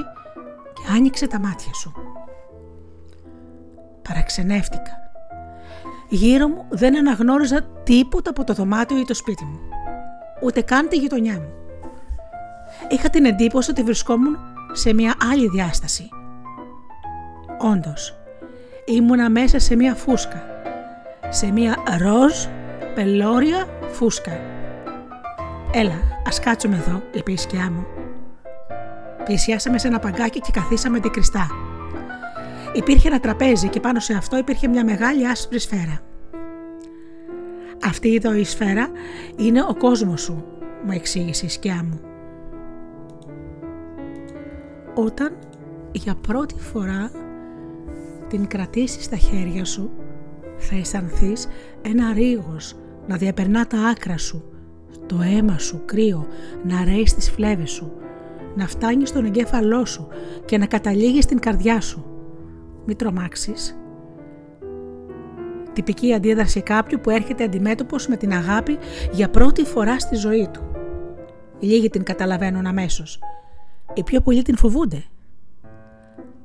και 0.73 0.81
άνοιξε 0.95 1.27
τα 1.27 1.39
μάτια 1.39 1.73
σου. 1.73 1.93
Παραξενεύτηκα. 4.01 5.03
Γύρω 6.09 6.47
μου 6.47 6.65
δεν 6.69 6.97
αναγνώριζα 6.97 7.61
τίποτα 7.83 8.29
από 8.29 8.43
το 8.43 8.53
δωμάτιο 8.53 8.97
ή 8.97 9.05
το 9.05 9.13
σπίτι 9.13 9.43
μου. 9.43 9.59
Ούτε 10.43 10.61
καν 10.61 10.87
τη 10.87 10.97
γειτονιά 10.97 11.33
μου. 11.33 11.53
Είχα 12.89 13.09
την 13.09 13.25
εντύπωση 13.25 13.71
ότι 13.71 13.83
βρισκόμουν 13.83 14.37
σε 14.71 14.93
μια 14.93 15.15
άλλη 15.31 15.49
διάσταση. 15.49 16.09
Όντως, 17.57 18.17
ήμουνα 18.85 19.29
μέσα 19.29 19.59
σε 19.59 19.75
μια 19.75 19.95
φούσκα. 19.95 20.54
Σε 21.29 21.51
μια 21.51 21.75
ροζ 21.97 22.33
πελώρια 22.95 23.67
φούσκα. 23.91 24.39
«Έλα, 25.71 25.99
ας 26.27 26.39
κάτσουμε 26.39 26.75
εδώ», 26.75 27.01
είπε 27.13 27.31
η 27.31 27.37
σκιά 27.37 27.71
μου. 27.71 27.85
Πλησιάσαμε 29.25 29.77
σε 29.77 29.87
ένα 29.87 29.99
παγκάκι 29.99 30.39
και 30.39 30.51
καθίσαμε 30.53 30.99
κρυστά. 30.99 31.47
Υπήρχε 32.73 33.07
ένα 33.07 33.19
τραπέζι 33.19 33.67
και 33.67 33.79
πάνω 33.79 33.99
σε 33.99 34.13
αυτό 34.13 34.37
υπήρχε 34.37 34.67
μια 34.67 34.83
μεγάλη 34.83 35.27
άσπρη 35.27 35.59
σφαίρα. 35.59 35.99
Αυτή 37.85 38.15
εδώ 38.15 38.33
η 38.33 38.43
σφαίρα 38.43 38.89
είναι 39.35 39.61
ο 39.61 39.75
κόσμος 39.75 40.21
σου, 40.21 40.45
μου 40.85 40.91
εξήγησε 40.91 41.45
η 41.45 41.49
σκιά 41.49 41.85
μου. 41.89 41.99
Όταν 44.93 45.37
για 45.91 46.15
πρώτη 46.15 46.59
φορά 46.59 47.11
την 48.27 48.47
κρατήσεις 48.47 49.03
στα 49.03 49.15
χέρια 49.15 49.65
σου, 49.65 49.91
θα 50.57 50.75
αισθανθείς 50.75 51.47
ένα 51.81 52.13
ρίγος 52.13 52.75
να 53.07 53.17
διαπερνά 53.17 53.67
τα 53.67 53.77
άκρα 53.77 54.17
σου, 54.17 54.43
το 55.05 55.21
αίμα 55.21 55.57
σου 55.57 55.81
κρύο 55.85 56.27
να 56.63 56.83
ρέει 56.83 57.07
στις 57.07 57.31
φλέβες 57.31 57.71
σου, 57.71 57.91
να 58.55 58.67
φτάνεις 58.67 59.09
στον 59.09 59.25
εγκέφαλό 59.25 59.85
σου 59.85 60.07
και 60.45 60.57
να 60.57 60.65
καταλήγεις 60.65 61.23
στην 61.23 61.39
καρδιά 61.39 61.81
σου 61.81 62.05
μη 62.85 62.95
τρομάξεις. 62.95 63.79
Τυπική 65.73 66.13
αντίδραση 66.13 66.61
κάποιου 66.61 66.99
που 67.01 67.09
έρχεται 67.09 67.43
αντιμέτωπος 67.43 68.07
με 68.07 68.17
την 68.17 68.33
αγάπη 68.33 68.77
για 69.11 69.29
πρώτη 69.29 69.63
φορά 69.63 69.99
στη 69.99 70.15
ζωή 70.15 70.49
του. 70.53 70.61
Λίγοι 71.59 71.89
την 71.89 72.03
καταλαβαίνουν 72.03 72.65
αμέσως. 72.65 73.19
Οι 73.93 74.03
πιο 74.03 74.21
πολλοί 74.21 74.41
την 74.41 74.57
φοβούνται. 74.57 75.03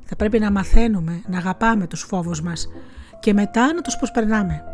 Θα 0.02 0.16
πρέπει 0.16 0.38
να 0.38 0.50
μαθαίνουμε 0.50 1.22
να 1.28 1.38
αγαπάμε 1.38 1.86
τους 1.86 2.02
φόβους 2.02 2.42
μας 2.42 2.68
και 3.20 3.32
μετά 3.32 3.72
να 3.72 3.80
τους 3.80 3.96
προσπερνάμε. 3.96 4.64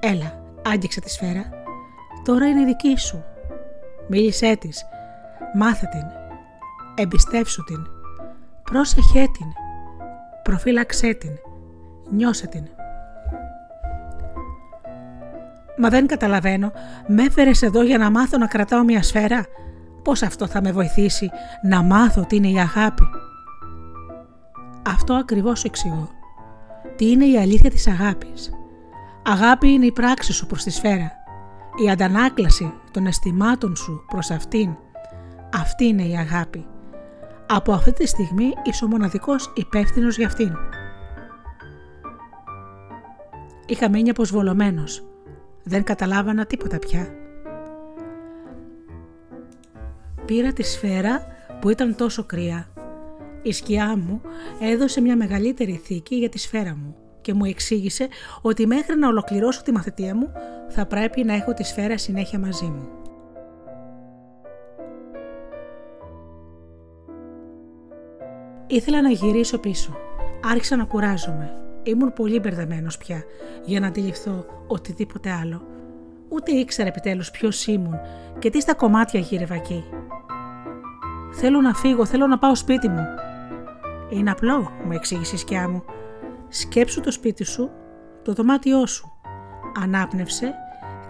Έλα, 0.00 0.42
άγγιξε 0.66 1.00
τη 1.00 1.10
σφαίρα. 1.10 1.44
Τώρα 2.24 2.46
είναι 2.48 2.64
δική 2.64 2.96
σου. 2.96 3.24
Μίλησέ 4.08 4.56
της. 4.56 4.84
Μάθε 5.54 5.86
την. 5.86 6.04
Εμπιστεύσου 6.94 7.64
την. 7.64 7.86
Πρόσεχέ 8.62 9.24
την. 9.38 9.46
Προφύλαξέ 10.42 11.14
την. 11.14 11.30
Νιώσε 12.10 12.46
την. 12.46 12.64
Μα 15.76 15.88
δεν 15.88 16.06
καταλαβαίνω. 16.06 16.72
Με 17.06 17.22
έφερες 17.22 17.62
εδώ 17.62 17.82
για 17.82 17.98
να 17.98 18.10
μάθω 18.10 18.38
να 18.38 18.46
κρατάω 18.46 18.84
μια 18.84 19.02
σφαίρα; 19.02 19.46
Πώς 20.02 20.22
αυτό 20.22 20.46
θα 20.46 20.62
με 20.62 20.72
βοηθήσει 20.72 21.30
να 21.62 21.82
μάθω 21.82 22.24
τι 22.26 22.36
είναι 22.36 22.48
η 22.48 22.58
αγάπη; 22.58 23.02
Αυτό 24.86 25.14
ακριβώς 25.14 25.64
εξηγώ. 25.64 26.13
Τι 26.96 27.10
είναι 27.10 27.24
η 27.24 27.38
αλήθεια 27.38 27.70
της 27.70 27.86
αγάπης. 27.86 28.52
Αγάπη 29.22 29.68
είναι 29.68 29.86
η 29.86 29.92
πράξη 29.92 30.32
σου 30.32 30.46
προς 30.46 30.62
τη 30.62 30.70
σφαίρα. 30.70 31.12
Η 31.84 31.90
αντανάκλαση 31.90 32.72
των 32.90 33.06
αισθημάτων 33.06 33.76
σου 33.76 34.04
προς 34.08 34.30
αυτήν. 34.30 34.76
Αυτή 35.54 35.84
είναι 35.84 36.02
η 36.02 36.16
αγάπη. 36.16 36.66
Από 37.46 37.72
αυτή 37.72 37.92
τη 37.92 38.06
στιγμή 38.06 38.52
είσαι 38.62 38.84
ο 38.84 38.88
μοναδικός 38.88 39.52
υπεύθυνος 39.54 40.16
για 40.16 40.26
αυτήν. 40.26 40.52
Είχα 43.66 43.90
μείνει 43.90 44.10
αποσβολωμένος. 44.10 45.04
Δεν 45.62 45.82
καταλάβανα 45.82 46.46
τίποτα 46.46 46.78
πια. 46.78 47.08
Πήρα 50.24 50.52
τη 50.52 50.62
σφαίρα 50.62 51.26
που 51.60 51.70
ήταν 51.70 51.94
τόσο 51.96 52.24
κρύα. 52.24 52.73
Η 53.46 53.52
σκιά 53.52 53.96
μου 53.96 54.20
έδωσε 54.60 55.00
μια 55.00 55.16
μεγαλύτερη 55.16 55.80
θήκη 55.84 56.16
για 56.16 56.28
τη 56.28 56.38
σφαίρα 56.38 56.76
μου 56.76 56.96
και 57.20 57.34
μου 57.34 57.44
εξήγησε 57.44 58.08
ότι 58.42 58.66
μέχρι 58.66 58.98
να 58.98 59.08
ολοκληρώσω 59.08 59.62
τη 59.62 59.72
μαθητεία 59.72 60.14
μου 60.16 60.32
θα 60.68 60.86
πρέπει 60.86 61.24
να 61.24 61.34
έχω 61.34 61.54
τη 61.54 61.64
σφαίρα 61.64 61.98
συνέχεια 61.98 62.38
μαζί 62.38 62.64
μου. 62.64 62.88
Ήθελα 68.66 69.02
να 69.02 69.10
γυρίσω 69.10 69.58
πίσω. 69.58 69.96
Άρχισα 70.42 70.76
να 70.76 70.84
κουράζομαι. 70.84 71.52
Ήμουν 71.82 72.12
πολύ 72.12 72.40
μπερδεμένος 72.40 72.98
πια 72.98 73.24
για 73.64 73.80
να 73.80 73.86
αντιληφθώ 73.86 74.44
οτιδήποτε 74.66 75.30
άλλο. 75.30 75.62
Ούτε 76.28 76.52
ήξερα 76.52 76.88
επιτέλους 76.88 77.30
ποιος 77.30 77.66
ήμουν 77.66 77.98
και 78.38 78.50
τι 78.50 78.60
στα 78.60 78.74
κομμάτια 78.74 79.20
γύρευα 79.20 79.54
εκεί. 79.54 79.84
Θέλω 81.32 81.60
να 81.60 81.74
φύγω, 81.74 82.04
θέλω 82.04 82.26
να 82.26 82.38
πάω 82.38 82.54
σπίτι 82.54 82.88
μου. 82.88 83.04
Είναι 84.10 84.30
απλό, 84.30 84.72
μου 84.84 84.92
εξήγησε 84.92 85.34
η 85.34 85.38
σκιά 85.38 85.68
μου. 85.68 85.84
Σκέψου 86.48 87.00
το 87.00 87.10
σπίτι 87.10 87.44
σου, 87.44 87.70
το 88.22 88.32
δωμάτιό 88.32 88.86
σου. 88.86 89.12
Ανάπνευσε, 89.82 90.54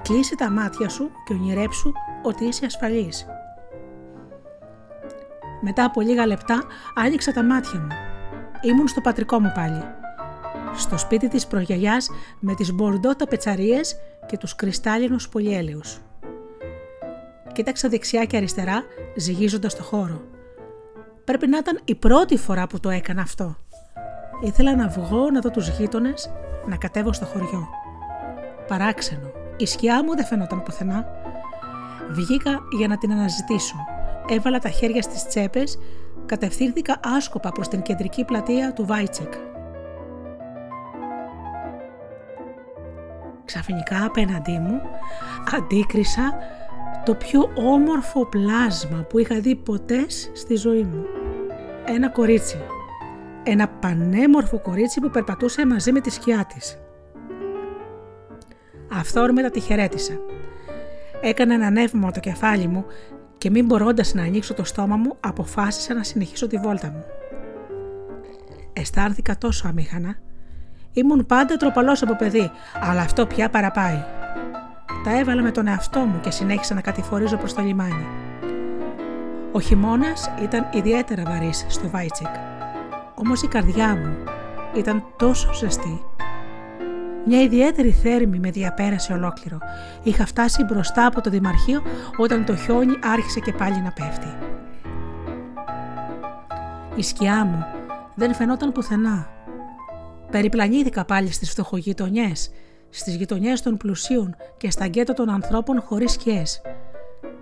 κλείσε 0.03 0.37
τα 0.37 0.51
μάτια 0.51 0.89
σου 0.89 1.11
και 1.25 1.33
ονειρέψου 1.33 1.93
ότι 2.23 2.45
είσαι 2.45 2.67
ασφαλής. 2.67 3.27
Μετά 5.61 5.85
από 5.85 6.01
λίγα 6.01 6.27
λεπτά 6.27 6.63
άνοιξα 6.95 7.33
τα 7.33 7.43
μάτια 7.43 7.81
μου. 7.81 7.89
Ήμουν 8.63 8.89
στο 8.89 9.01
πατρικό 9.01 9.41
μου 9.41 9.53
πάλι. 9.55 9.83
Στο 10.77 10.99
σπίτι 10.99 11.29
της 11.29 11.47
προγιαγιάς 11.47 12.11
με 12.41 12.55
τις 12.55 12.73
μπορντό 12.73 13.17
ταπετσαρίες 13.17 13.97
και 14.27 14.37
τους 14.37 14.57
κρυστάλλινους 14.57 15.29
πολυέλαιους. 15.29 16.01
Κοίταξα 17.53 17.89
δεξιά 17.89 18.25
και 18.25 18.37
αριστερά, 18.37 18.83
ζυγίζοντας 19.17 19.77
το 19.77 19.83
χώρο. 19.83 20.23
Πρέπει 21.25 21.47
να 21.47 21.59
ήταν 21.59 21.81
η 21.85 21.95
πρώτη 21.95 22.37
φορά 22.37 22.67
που 22.67 22.81
το 22.81 22.91
έκανα 22.91 23.23
αυτό. 23.23 23.57
Ήθελα 24.43 24.77
να 24.77 24.89
βγω 24.89 25.31
να 25.31 25.41
δω 25.41 25.51
τους 25.51 25.69
γείτονες, 25.69 26.31
να 26.67 26.77
κατέβω 26.77 27.13
στο 27.13 27.25
χωριό. 27.25 27.69
Παράξενο. 28.67 29.31
Η 29.57 29.67
σκιά 29.67 30.05
μου 30.05 30.17
δεν 30.17 30.25
φαινόταν 30.25 30.63
πουθενά. 30.63 31.07
Βγήκα 32.11 32.61
για 32.79 32.89
να 32.89 32.99
την 32.99 33.13
αναζητήσω. 33.13 33.77
Έβαλα 34.29 34.59
τα 34.59 34.69
χέρια 34.69 35.03
στις 35.03 35.27
τσέπες, 35.27 35.79
κατευθύνθηκα 36.27 37.01
άσκοπα 37.17 37.51
προς 37.51 37.69
την 37.69 37.83
κεντρική 37.83 38.25
πλατεία 38.25 38.73
του 38.73 38.87
Βάιτσεκ. 38.87 39.33
Ξαφνικά 43.45 44.05
απέναντί 44.05 44.59
μου 44.59 44.81
αντίκρισα 45.57 46.35
το 47.05 47.15
πιο 47.15 47.51
όμορφο 47.55 48.27
πλάσμα 48.27 49.03
που 49.09 49.19
είχα 49.19 49.41
δει 49.41 49.55
ποτέ 49.55 50.07
στη 50.33 50.57
ζωή 50.57 50.83
μου. 50.83 51.05
Ένα 51.85 52.09
κορίτσι. 52.09 52.59
Ένα 53.43 53.69
πανέμορφο 53.69 54.59
κορίτσι 54.59 55.01
που 55.01 55.11
περπατούσε 55.11 55.67
μαζί 55.67 55.93
με 55.93 56.01
τη 56.01 56.11
σκιά 56.11 56.47
της. 56.55 56.79
Αυθόρμητα 58.93 59.51
τη 59.51 59.61
χαιρέτησα. 59.61 60.13
Έκανα 61.21 61.55
ένα 61.55 61.71
νεύμα 61.71 62.11
το 62.11 62.21
κεφάλι 62.21 62.67
μου 62.67 62.85
και 63.39 63.51
μην 63.51 63.65
μπορώντας 63.65 64.15
να 64.15 64.23
ανοίξω 64.23 64.55
το 64.55 64.65
στόμα 64.65 64.97
μου 64.97 65.17
αποφάσισα 65.21 65.95
να 65.95 66.03
συνεχίσω 66.03 66.47
τη 66.47 66.57
βόλτα 66.57 66.91
μου. 66.91 67.05
Αισθάνθηκα 68.73 69.39
τόσο 69.39 69.69
αμήχανα. 69.69 70.17
Ήμουν 70.93 71.27
πάντα 71.27 71.57
τροπαλός 71.57 72.03
από 72.03 72.17
παιδί, 72.17 72.51
αλλά 72.81 73.01
αυτό 73.01 73.27
πια 73.27 73.49
παραπάει. 73.49 74.14
Τα 75.05 75.19
έβαλα 75.19 75.43
με 75.43 75.51
τον 75.51 75.67
εαυτό 75.67 76.01
μου 76.01 76.21
και 76.21 76.31
συνέχισα 76.31 76.75
να 76.75 76.81
κατηφορίζω 76.81 77.37
προς 77.37 77.55
το 77.55 77.63
λιμάνι. 77.63 78.07
Ο 79.53 79.61
χειμώνας 79.61 80.31
ήταν 80.43 80.69
ιδιαίτερα 80.73 81.23
βαρύς 81.27 81.67
στο 81.69 81.89
Βάιτσεκ, 81.89 82.35
όμως 83.15 83.43
η 83.43 83.49
καρδιά 83.49 83.97
μου 83.97 84.17
ήταν 84.77 85.05
τόσο 85.17 85.55
ζεστή. 85.55 86.05
Μια 87.27 87.43
ιδιαίτερη 87.43 87.91
θέρμη 87.91 88.39
με 88.39 88.51
διαπέρασε 88.51 89.13
ολόκληρο. 89.13 89.59
Είχα 90.03 90.27
φτάσει 90.27 90.65
μπροστά 90.65 91.07
από 91.07 91.21
το 91.21 91.31
Δημαρχείο 91.31 91.83
όταν 92.17 92.45
το 92.45 92.57
χιόνι 92.57 92.95
άρχισε 93.03 93.41
και 93.41 93.53
πάλι 93.53 93.81
να 93.81 93.93
πέφτει. 93.93 94.35
Η 96.95 97.03
σκιά 97.03 97.45
μου 97.45 97.65
δεν 98.15 98.35
φαινόταν 98.35 98.73
πουθενά. 98.73 99.29
Περιπλανήθηκα 100.31 101.05
πάλι 101.05 101.33
στις 101.33 101.51
φτωχογειτονιές 101.51 102.51
στις 102.97 103.15
γειτονιές 103.15 103.63
των 103.63 103.77
πλουσίων 103.77 104.37
και 104.57 104.71
στα 104.71 104.87
γκέτο 104.87 105.13
των 105.13 105.31
ανθρώπων 105.31 105.81
χωρίς 105.81 106.13
σκιές. 106.13 106.61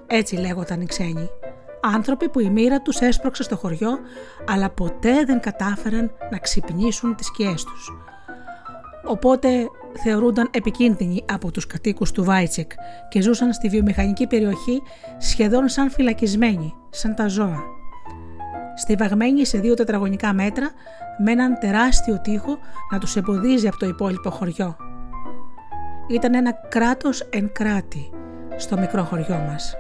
Έτσι 0.07 0.37
λέγονταν 0.37 0.81
οι 0.81 0.87
ξένοι. 0.87 1.31
Άνθρωποι 1.95 2.29
που 2.29 2.41
η 2.41 2.51
μοίρα 2.51 2.83
τους 2.83 3.01
έσπρωξε 3.01 3.43
στο 3.43 3.57
χωριό, 3.57 3.99
αλλά 4.49 4.71
ποτέ 4.71 5.25
δεν 5.25 5.41
κατάφεραν 5.41 6.13
να 6.31 6.39
ξυπνήσουν 6.39 7.15
τις 7.15 7.27
σκιές 7.27 7.65
τους. 7.65 7.93
Οπότε 9.05 9.49
θεωρούνταν 10.03 10.49
επικίνδυνοι 10.53 11.25
από 11.33 11.51
τους 11.51 11.67
κατοίκους 11.67 12.13
του 12.13 12.25
Βάιτσεκ 12.25 12.73
και 13.09 13.21
ζούσαν 13.21 13.53
στη 13.53 13.69
βιομηχανική 13.69 14.27
περιοχή 14.27 14.83
σχεδόν 15.19 15.69
σαν 15.69 15.91
φυλακισμένοι, 15.91 16.75
σαν 16.91 17.15
τα 17.15 17.29
ζώα. 17.29 17.63
Στιβαγμένοι 18.77 19.47
σε 19.47 19.59
δύο 19.59 19.75
τετραγωνικά 19.75 20.33
μέτρα 20.33 20.71
με 21.25 21.33
έναν 21.33 21.59
τεράστιο 21.59 22.21
τοίχο 22.21 22.59
να 22.93 22.99
τους 22.99 23.17
εμποδίζει 23.17 23.67
από 23.67 23.79
το 23.79 23.87
υπόλοιπο 23.87 24.31
χωριό 24.31 24.77
ήταν 26.09 26.35
ένα 26.35 26.53
κράτος 26.69 27.21
εν 27.31 27.53
κράτη 27.53 28.11
στο 28.57 28.79
μικρό 28.79 29.03
χωριό 29.03 29.45
μας. 29.49 29.77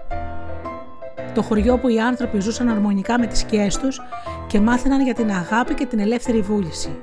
Το 1.35 1.43
χωριό 1.43 1.79
που 1.79 1.89
οι 1.89 2.01
άνθρωποι 2.01 2.41
ζούσαν 2.41 2.69
αρμονικά 2.69 3.19
με 3.19 3.27
τις 3.27 3.39
σκιές 3.39 3.79
τους 3.79 4.01
και 4.47 4.61
μάθαιναν 4.61 5.01
για 5.01 5.15
την 5.15 5.31
αγάπη 5.31 5.75
και 5.75 5.87
την 5.87 5.99
ελεύθερη 5.99 6.41
βούληση. 6.41 6.99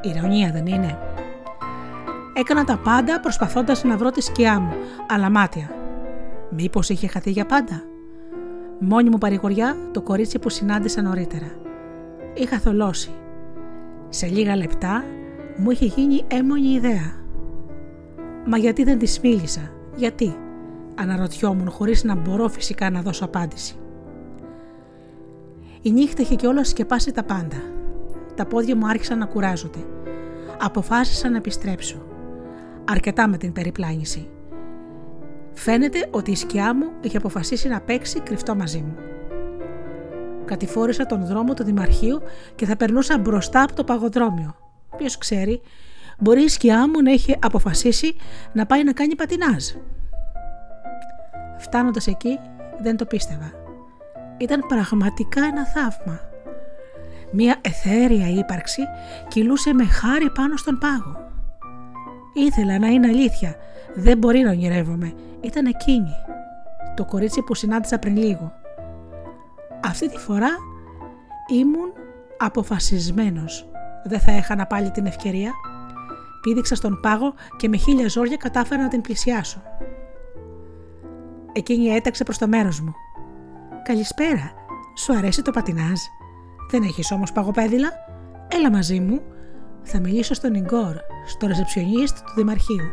Ηρωνία 0.00 0.50
δεν 0.52 0.66
είναι; 0.66 0.98
Έκανα 2.34 2.64
τα 2.64 2.76
πάντα 2.84 3.20
προσπαθώντας 3.20 3.84
να 3.84 3.96
βρω 3.96 4.10
τη 4.10 4.20
σκιά 4.20 4.60
μου, 4.60 4.72
αλλά 5.08 5.30
μάτια. 5.30 5.70
Μήπως 6.50 6.88
είχε 6.88 7.06
χαθεί 7.06 7.30
για 7.30 7.46
πάντα; 7.46 7.82
Μόνη 8.78 9.10
μου 9.10 9.18
παρηγοριά 9.18 9.76
το 9.92 10.02
κορίτσι 10.02 10.38
που 10.38 10.48
συνάντησα 10.48 11.02
νωρίτερα. 11.02 11.50
Είχα 12.34 12.58
θολώσει. 12.58 13.10
Σε 14.08 14.26
λίγα 14.26 14.56
λεπτά 14.56 15.04
μου 15.56 15.70
είχε 15.70 15.84
γίνει 15.84 16.24
έμονη 16.28 16.68
ιδέα. 16.68 17.17
Μα 18.50 18.58
γιατί 18.58 18.84
δεν 18.84 18.98
της 18.98 19.20
μίλησα, 19.20 19.70
γιατί, 19.96 20.36
αναρωτιόμουν 20.94 21.70
χωρίς 21.70 22.04
να 22.04 22.14
μπορώ 22.14 22.48
φυσικά 22.48 22.90
να 22.90 23.00
δώσω 23.00 23.24
απάντηση. 23.24 23.76
Η 25.82 25.90
νύχτα 25.90 26.22
είχε 26.22 26.34
κιόλας 26.34 26.68
σκεπάσει 26.68 27.12
τα 27.12 27.22
πάντα. 27.22 27.56
Τα 28.34 28.46
πόδια 28.46 28.76
μου 28.76 28.88
άρχισαν 28.88 29.18
να 29.18 29.26
κουράζονται. 29.26 29.78
Αποφάσισα 30.58 31.30
να 31.30 31.36
επιστρέψω. 31.36 32.02
Αρκετά 32.84 33.28
με 33.28 33.36
την 33.36 33.52
περιπλάνηση. 33.52 34.28
Φαίνεται 35.52 36.08
ότι 36.10 36.30
η 36.30 36.36
σκιά 36.36 36.74
μου 36.74 36.86
είχε 37.00 37.16
αποφασίσει 37.16 37.68
να 37.68 37.80
παίξει 37.80 38.20
κρυφτό 38.20 38.54
μαζί 38.54 38.78
μου. 38.78 38.94
Κατηφόρησα 40.44 41.06
τον 41.06 41.26
δρόμο 41.26 41.54
του 41.54 41.64
Δημαρχείου 41.64 42.20
και 42.54 42.66
θα 42.66 42.76
περνούσα 42.76 43.18
μπροστά 43.18 43.62
από 43.62 43.74
το 43.74 43.84
παγοδρόμιο. 43.84 44.54
Ποιος 44.96 45.18
ξέρει, 45.18 45.60
μπορεί 46.18 46.42
η 46.42 46.48
σκιά 46.48 46.88
μου 46.88 47.02
να 47.02 47.12
έχει 47.12 47.36
αποφασίσει 47.40 48.16
να 48.52 48.66
πάει 48.66 48.84
να 48.84 48.92
κάνει 48.92 49.14
πατινάζ. 49.14 49.64
Φτάνοντας 51.58 52.06
εκεί 52.06 52.38
δεν 52.80 52.96
το 52.96 53.04
πίστευα. 53.06 53.52
Ήταν 54.38 54.64
πραγματικά 54.68 55.44
ένα 55.44 55.66
θαύμα. 55.66 56.20
Μία 57.30 57.56
εθέρια 57.60 58.28
ύπαρξη 58.28 58.82
κυλούσε 59.28 59.74
με 59.74 59.84
χάρη 59.84 60.30
πάνω 60.30 60.56
στον 60.56 60.78
πάγο. 60.78 61.30
Ήθελα 62.34 62.78
να 62.78 62.86
είναι 62.86 63.06
αλήθεια. 63.06 63.54
Δεν 63.94 64.18
μπορεί 64.18 64.40
να 64.40 64.50
ονειρεύομαι. 64.50 65.12
Ήταν 65.40 65.66
εκείνη. 65.66 66.14
Το 66.96 67.04
κορίτσι 67.04 67.42
που 67.42 67.54
συνάντησα 67.54 67.98
πριν 67.98 68.16
λίγο. 68.16 68.52
Αυτή 69.84 70.08
τη 70.08 70.16
φορά 70.16 70.50
ήμουν 71.52 71.92
αποφασισμένος. 72.38 73.68
Δεν 74.04 74.20
θα 74.20 74.32
έχανα 74.32 74.66
πάλι 74.66 74.90
την 74.90 75.06
ευκαιρία 75.06 75.52
πήδηξα 76.40 76.74
στον 76.74 77.00
πάγο 77.00 77.34
και 77.56 77.68
με 77.68 77.76
χίλια 77.76 78.08
ζόρια 78.08 78.36
κατάφερα 78.36 78.82
να 78.82 78.88
την 78.88 79.00
πλησιάσω. 79.00 79.62
Εκείνη 81.52 81.86
έταξε 81.86 82.24
προς 82.24 82.38
το 82.38 82.48
μέρος 82.48 82.80
μου. 82.80 82.94
«Καλησπέρα, 83.84 84.52
σου 84.96 85.16
αρέσει 85.16 85.42
το 85.42 85.50
πατινάζ. 85.50 86.00
Δεν 86.70 86.82
έχεις 86.82 87.12
όμως 87.12 87.32
παγοπέδιλα; 87.32 87.88
Έλα 88.48 88.70
μαζί 88.70 89.00
μου. 89.00 89.22
Θα 89.82 90.00
μιλήσω 90.00 90.34
στον 90.34 90.54
Ιγκόρ, 90.54 90.96
στο 91.26 91.46
ρεζεψιονίστ 91.46 92.16
του 92.16 92.32
Δημαρχείου. 92.36 92.86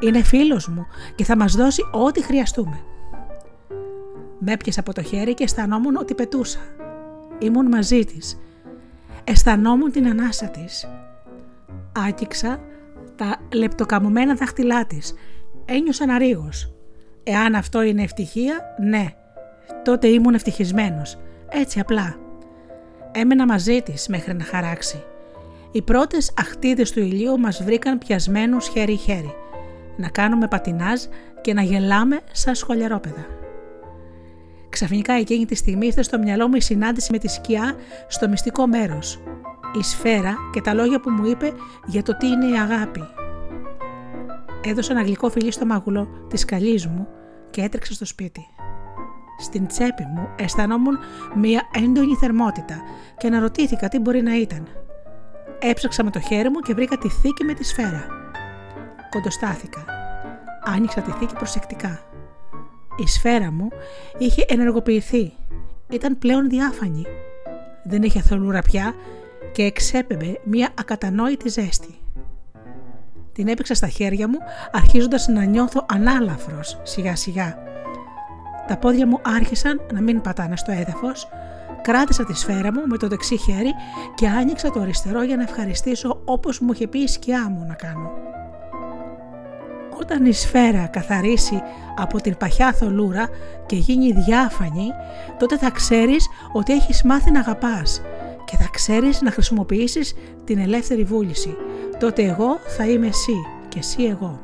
Είναι 0.00 0.22
φίλος 0.22 0.68
μου 0.68 0.86
και 1.14 1.24
θα 1.24 1.36
μας 1.36 1.54
δώσει 1.54 1.82
ό,τι 1.92 2.22
χρειαστούμε». 2.22 2.80
Με 4.38 4.52
έπιασε 4.52 4.80
από 4.80 4.92
το 4.92 5.02
χέρι 5.02 5.34
και 5.34 5.44
αισθανόμουν 5.44 5.96
ότι 5.96 6.14
πετούσα. 6.14 6.58
Ήμουν 7.38 7.66
μαζί 7.66 8.04
της. 8.04 8.38
Αισθανόμουν 9.24 9.90
την 9.92 10.06
ανάσα 10.06 10.46
της. 10.46 10.88
Άκυξα 12.08 12.60
τα 13.16 13.36
λεπτοκαμωμένα 13.52 14.34
δάχτυλά 14.34 14.86
της. 14.86 15.14
Ένιωσα 15.64 16.04
ένα 16.04 16.18
ρίγος. 16.18 16.74
Εάν 17.22 17.54
αυτό 17.54 17.82
είναι 17.82 18.02
ευτυχία, 18.02 18.60
ναι. 18.80 19.06
Τότε 19.84 20.06
ήμουν 20.06 20.34
ευτυχισμένος. 20.34 21.18
Έτσι 21.48 21.80
απλά. 21.80 22.16
Έμενα 23.12 23.46
μαζί 23.46 23.82
της 23.82 24.08
μέχρι 24.08 24.34
να 24.34 24.44
χαράξει. 24.44 25.02
Οι 25.72 25.82
πρώτες 25.82 26.32
αχτίδες 26.38 26.92
του 26.92 27.00
ηλίου 27.00 27.38
μας 27.38 27.62
βρήκαν 27.62 27.98
πιασμένους 27.98 28.68
χέρι-χέρι. 28.68 29.34
Να 29.96 30.08
κάνουμε 30.08 30.48
πατινάζ 30.48 31.00
και 31.40 31.54
να 31.54 31.62
γελάμε 31.62 32.20
σαν 32.32 32.54
σχολιαρόπαιδα. 32.54 33.26
Ξαφνικά 34.76 35.12
εκείνη 35.12 35.44
τη 35.46 35.54
στιγμή 35.54 35.86
ήρθε 35.86 36.02
στο 36.02 36.18
μυαλό 36.18 36.48
μου 36.48 36.54
η 36.54 36.60
συνάντηση 36.60 37.12
με 37.12 37.18
τη 37.18 37.28
σκιά 37.28 37.74
στο 38.08 38.28
μυστικό 38.28 38.66
μέρος. 38.66 39.18
Η 39.78 39.82
σφαίρα 39.82 40.34
και 40.52 40.60
τα 40.60 40.74
λόγια 40.74 41.00
που 41.00 41.10
μου 41.10 41.26
είπε 41.26 41.52
για 41.86 42.02
το 42.02 42.16
τι 42.16 42.26
είναι 42.26 42.46
η 42.46 42.58
αγάπη. 42.58 43.00
Έδωσα 44.64 44.92
ένα 44.92 45.02
γλυκό 45.02 45.30
φιλί 45.30 45.50
στο 45.50 45.66
μάγουλο 45.66 46.08
της 46.28 46.44
καλής 46.44 46.86
μου 46.86 47.08
και 47.50 47.62
έτρεξα 47.62 47.92
στο 47.92 48.04
σπίτι. 48.04 48.46
Στην 49.38 49.66
τσέπη 49.66 50.02
μου 50.02 50.28
αισθανόμουν 50.38 50.98
μία 51.34 51.62
έντονη 51.74 52.14
θερμότητα 52.14 52.82
και 53.16 53.26
αναρωτήθηκα 53.26 53.88
τι 53.88 53.98
μπορεί 53.98 54.22
να 54.22 54.36
ήταν. 54.36 54.68
Έψαξα 55.58 56.04
με 56.04 56.10
το 56.10 56.20
χέρι 56.20 56.50
μου 56.50 56.58
και 56.60 56.74
βρήκα 56.74 56.98
τη 56.98 57.08
θήκη 57.08 57.44
με 57.44 57.54
τη 57.54 57.64
σφαίρα. 57.64 58.06
Κοντοστάθηκα. 59.10 59.84
Άνοιξα 60.64 61.00
τη 61.00 61.10
θήκη 61.10 61.34
προσεκτικά. 61.34 62.05
Η 62.96 63.06
σφαίρα 63.06 63.52
μου 63.52 63.68
είχε 64.18 64.44
ενεργοποιηθεί. 64.48 65.32
Ήταν 65.90 66.18
πλέον 66.18 66.48
διάφανη. 66.48 67.04
Δεν 67.84 68.02
είχε 68.02 68.20
θολούρα 68.20 68.62
πια 68.62 68.94
και 69.52 69.62
εξέπεμπε 69.62 70.40
μία 70.44 70.68
ακατανόητη 70.78 71.48
ζέστη. 71.48 71.94
Την 73.32 73.48
έπαιξα 73.48 73.74
στα 73.74 73.88
χέρια 73.88 74.28
μου 74.28 74.38
αρχίζοντας 74.72 75.28
να 75.28 75.44
νιώθω 75.44 75.86
ανάλαφρος 75.88 76.80
σιγά 76.82 77.16
σιγά. 77.16 77.58
Τα 78.66 78.76
πόδια 78.76 79.06
μου 79.06 79.20
άρχισαν 79.22 79.80
να 79.92 80.00
μην 80.00 80.20
πατάνε 80.20 80.56
στο 80.56 80.72
έδαφος, 80.72 81.28
κράτησα 81.82 82.24
τη 82.24 82.34
σφαίρα 82.34 82.72
μου 82.72 82.86
με 82.86 82.96
το 82.96 83.08
δεξί 83.08 83.36
χέρι 83.36 83.74
και 84.14 84.28
άνοιξα 84.28 84.70
το 84.70 84.80
αριστερό 84.80 85.22
για 85.22 85.36
να 85.36 85.42
ευχαριστήσω 85.42 86.20
όπως 86.24 86.60
μου 86.60 86.72
είχε 86.72 86.86
πει 86.86 86.98
η 86.98 87.06
σκιά 87.06 87.48
μου 87.50 87.64
να 87.68 87.74
κάνω. 87.74 88.10
Όταν 90.00 90.24
η 90.24 90.32
σφαίρα 90.32 90.86
καθαρίσει 90.86 91.62
από 91.96 92.20
την 92.20 92.36
παχιά 92.36 92.72
θολούρα 92.72 93.28
και 93.66 93.76
γίνει 93.76 94.12
διάφανη, 94.12 94.88
τότε 95.38 95.58
θα 95.58 95.70
ξέρεις 95.70 96.28
ότι 96.52 96.72
έχεις 96.72 97.02
μάθει 97.02 97.30
να 97.30 97.40
αγαπάς 97.40 98.02
και 98.44 98.56
θα 98.56 98.68
ξέρεις 98.72 99.20
να 99.20 99.30
χρησιμοποιήσεις 99.30 100.14
την 100.44 100.58
ελεύθερη 100.58 101.04
βούληση. 101.04 101.56
Τότε 101.98 102.22
εγώ 102.22 102.58
θα 102.76 102.86
είμαι 102.86 103.06
εσύ 103.06 103.36
και 103.68 103.78
εσύ 103.78 104.02
εγώ. 104.02 104.40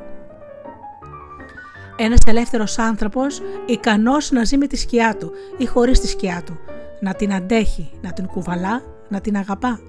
Ένας 1.96 2.18
ελεύθερος 2.26 2.78
άνθρωπος 2.78 3.40
ικανός 3.66 4.30
να 4.30 4.44
ζει 4.44 4.56
με 4.56 4.66
τη 4.66 4.76
σκιά 4.76 5.16
του 5.16 5.30
ή 5.58 5.66
χωρίς 5.66 6.00
τη 6.00 6.08
σκιά 6.08 6.42
του, 6.46 6.58
να 7.00 7.14
την 7.14 7.34
αντέχει, 7.34 7.90
να 8.02 8.12
την 8.12 8.26
κουβαλά, 8.26 8.82
να 9.08 9.20
την 9.20 9.36
αγαπά. 9.36 9.80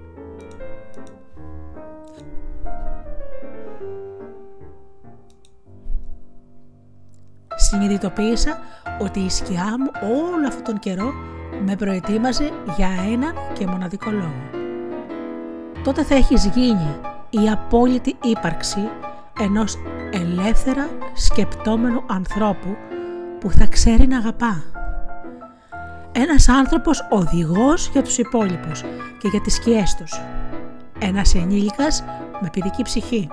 Συνειδητοποίησα 7.74 8.60
ότι 9.00 9.20
η 9.20 9.30
σκιά 9.30 9.76
μου 9.80 9.92
όλο 10.34 10.48
αυτόν 10.48 10.64
τον 10.64 10.80
καιρό 10.80 11.14
με 11.66 11.76
προετοίμαζε 11.76 12.52
για 12.78 12.88
ένα 13.12 13.34
και 13.54 13.68
μοναδικό 13.68 14.12
λόγο. 14.12 14.50
Τότε 15.84 16.04
θα 16.04 16.16
έχεις 16.16 16.46
γίνει 16.46 16.96
η 17.30 17.50
απόλυτη 17.50 18.16
ύπαρξη 18.24 18.90
ενός 19.40 19.78
ελεύθερα 20.12 20.90
σκεπτόμενου 21.14 22.04
ανθρώπου 22.08 22.76
που 23.40 23.52
θα 23.52 23.66
ξέρει 23.68 24.08
να 24.08 24.18
αγαπά. 24.18 24.64
Ένας 26.12 26.50
άνθρωπος 26.50 27.08
οδηγός 27.10 27.88
για 27.88 28.04
τους 28.04 28.18
υπόλοιπους 28.18 28.82
και 29.20 29.28
για 29.28 29.42
τις 29.42 29.54
σκιές 29.54 29.96
τους. 29.96 30.22
Ένας 31.00 31.36
ενήλικας 31.36 32.04
με 32.42 32.50
παιδική 32.54 32.84
ψυχή. 32.84 33.30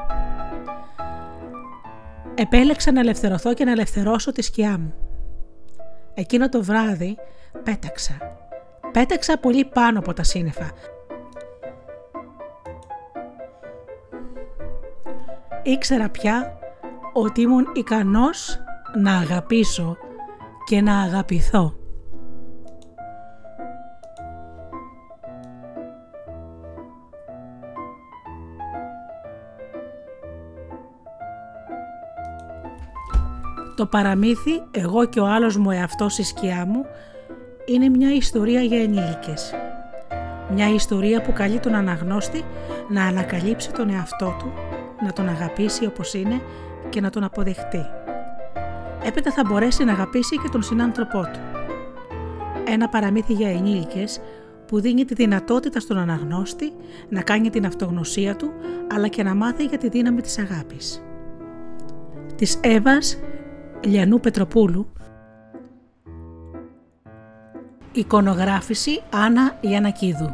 Επέλεξα 2.41 2.93
να 2.93 3.01
ελευθερωθώ 3.01 3.55
και 3.55 3.65
να 3.65 3.71
ελευθερώσω 3.71 4.33
τη 4.33 4.43
σκιά 4.43 4.79
μου. 4.79 4.95
Εκείνο 6.15 6.49
το 6.49 6.63
βράδυ 6.63 7.17
πέταξα. 7.65 8.19
Πέταξα 8.93 9.39
πολύ 9.39 9.65
πάνω 9.65 9.99
από 9.99 10.13
τα 10.13 10.23
σύννεφα. 10.23 10.71
Ήξερα 15.63 16.09
πια 16.09 16.59
ότι 17.13 17.41
ήμουν 17.41 17.67
ικανός 17.75 18.59
να 18.97 19.17
αγαπήσω 19.17 19.97
και 20.65 20.81
να 20.81 21.01
αγαπηθώ. 21.01 21.80
Το 33.81 33.87
παραμύθι 33.87 34.63
«Εγώ 34.71 35.05
και 35.05 35.21
ο 35.21 35.27
άλλος 35.27 35.57
μου 35.57 35.71
εαυτός 35.71 36.19
η 36.19 36.23
σκιά 36.23 36.67
μου» 36.67 36.85
είναι 37.67 37.89
μια 37.89 38.15
ιστορία 38.15 38.61
για 38.61 38.83
ενήλικες. 38.83 39.55
Μια 40.53 40.75
ιστορία 40.75 41.23
που 41.23 41.33
καλεί 41.33 41.59
τον 41.59 41.75
αναγνώστη 41.75 42.45
να 42.89 43.05
ανακαλύψει 43.05 43.73
τον 43.73 43.91
εαυτό 43.91 44.37
του, 44.39 44.53
να 45.05 45.13
τον 45.13 45.29
αγαπήσει 45.29 45.87
όπως 45.87 46.15
είναι 46.15 46.41
και 46.89 47.01
να 47.01 47.11
τον 47.11 47.25
αποδεχτεί. 47.25 47.87
Έπειτα 49.05 49.31
θα 49.31 49.43
μπορέσει 49.47 49.85
να 49.85 49.93
αγαπήσει 49.93 50.37
και 50.37 50.49
τον 50.49 50.63
συνάνθρωπό 50.63 51.21
του. 51.21 51.41
Ένα 52.65 52.89
παραμύθι 52.89 53.33
για 53.33 53.51
ενήλικες 53.51 54.21
που 54.67 54.81
δίνει 54.81 55.05
τη 55.05 55.15
δυνατότητα 55.15 55.81
στον 55.81 55.99
αναγνώστη 55.99 56.73
να 57.09 57.23
κάνει 57.23 57.51
την 57.51 57.67
αυτογνωσία 57.67 58.37
του 58.37 58.53
αλλά 58.95 59.09
και 59.09 59.23
να 59.23 59.35
μάθει 59.35 59.65
για 59.65 59.79
τη 59.79 59.89
δύναμη 59.89 60.21
της 60.21 60.39
αγάπης. 60.39 61.03
Της 62.37 62.59
Εύας 62.63 63.19
Λιανού 63.85 64.21
Πετροπούλου. 64.21 64.87
Εικονογράφηση 67.93 69.03
Άννα 69.11 69.59
Ιανακίδου 69.61 70.33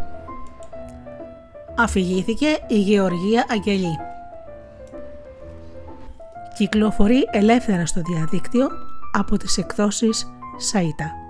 Αφηγήθηκε 1.77 2.47
η 2.69 2.79
Γεωργία 2.79 3.47
Αγγελή. 3.51 3.99
Κυκλοφορεί 6.57 7.29
ελεύθερα 7.33 7.87
στο 7.87 8.01
διαδίκτυο 8.01 8.69
από 9.13 9.37
τις 9.37 9.59
εκδόσεις 9.59 10.33
ΣΑΙΤΑ. 10.57 11.26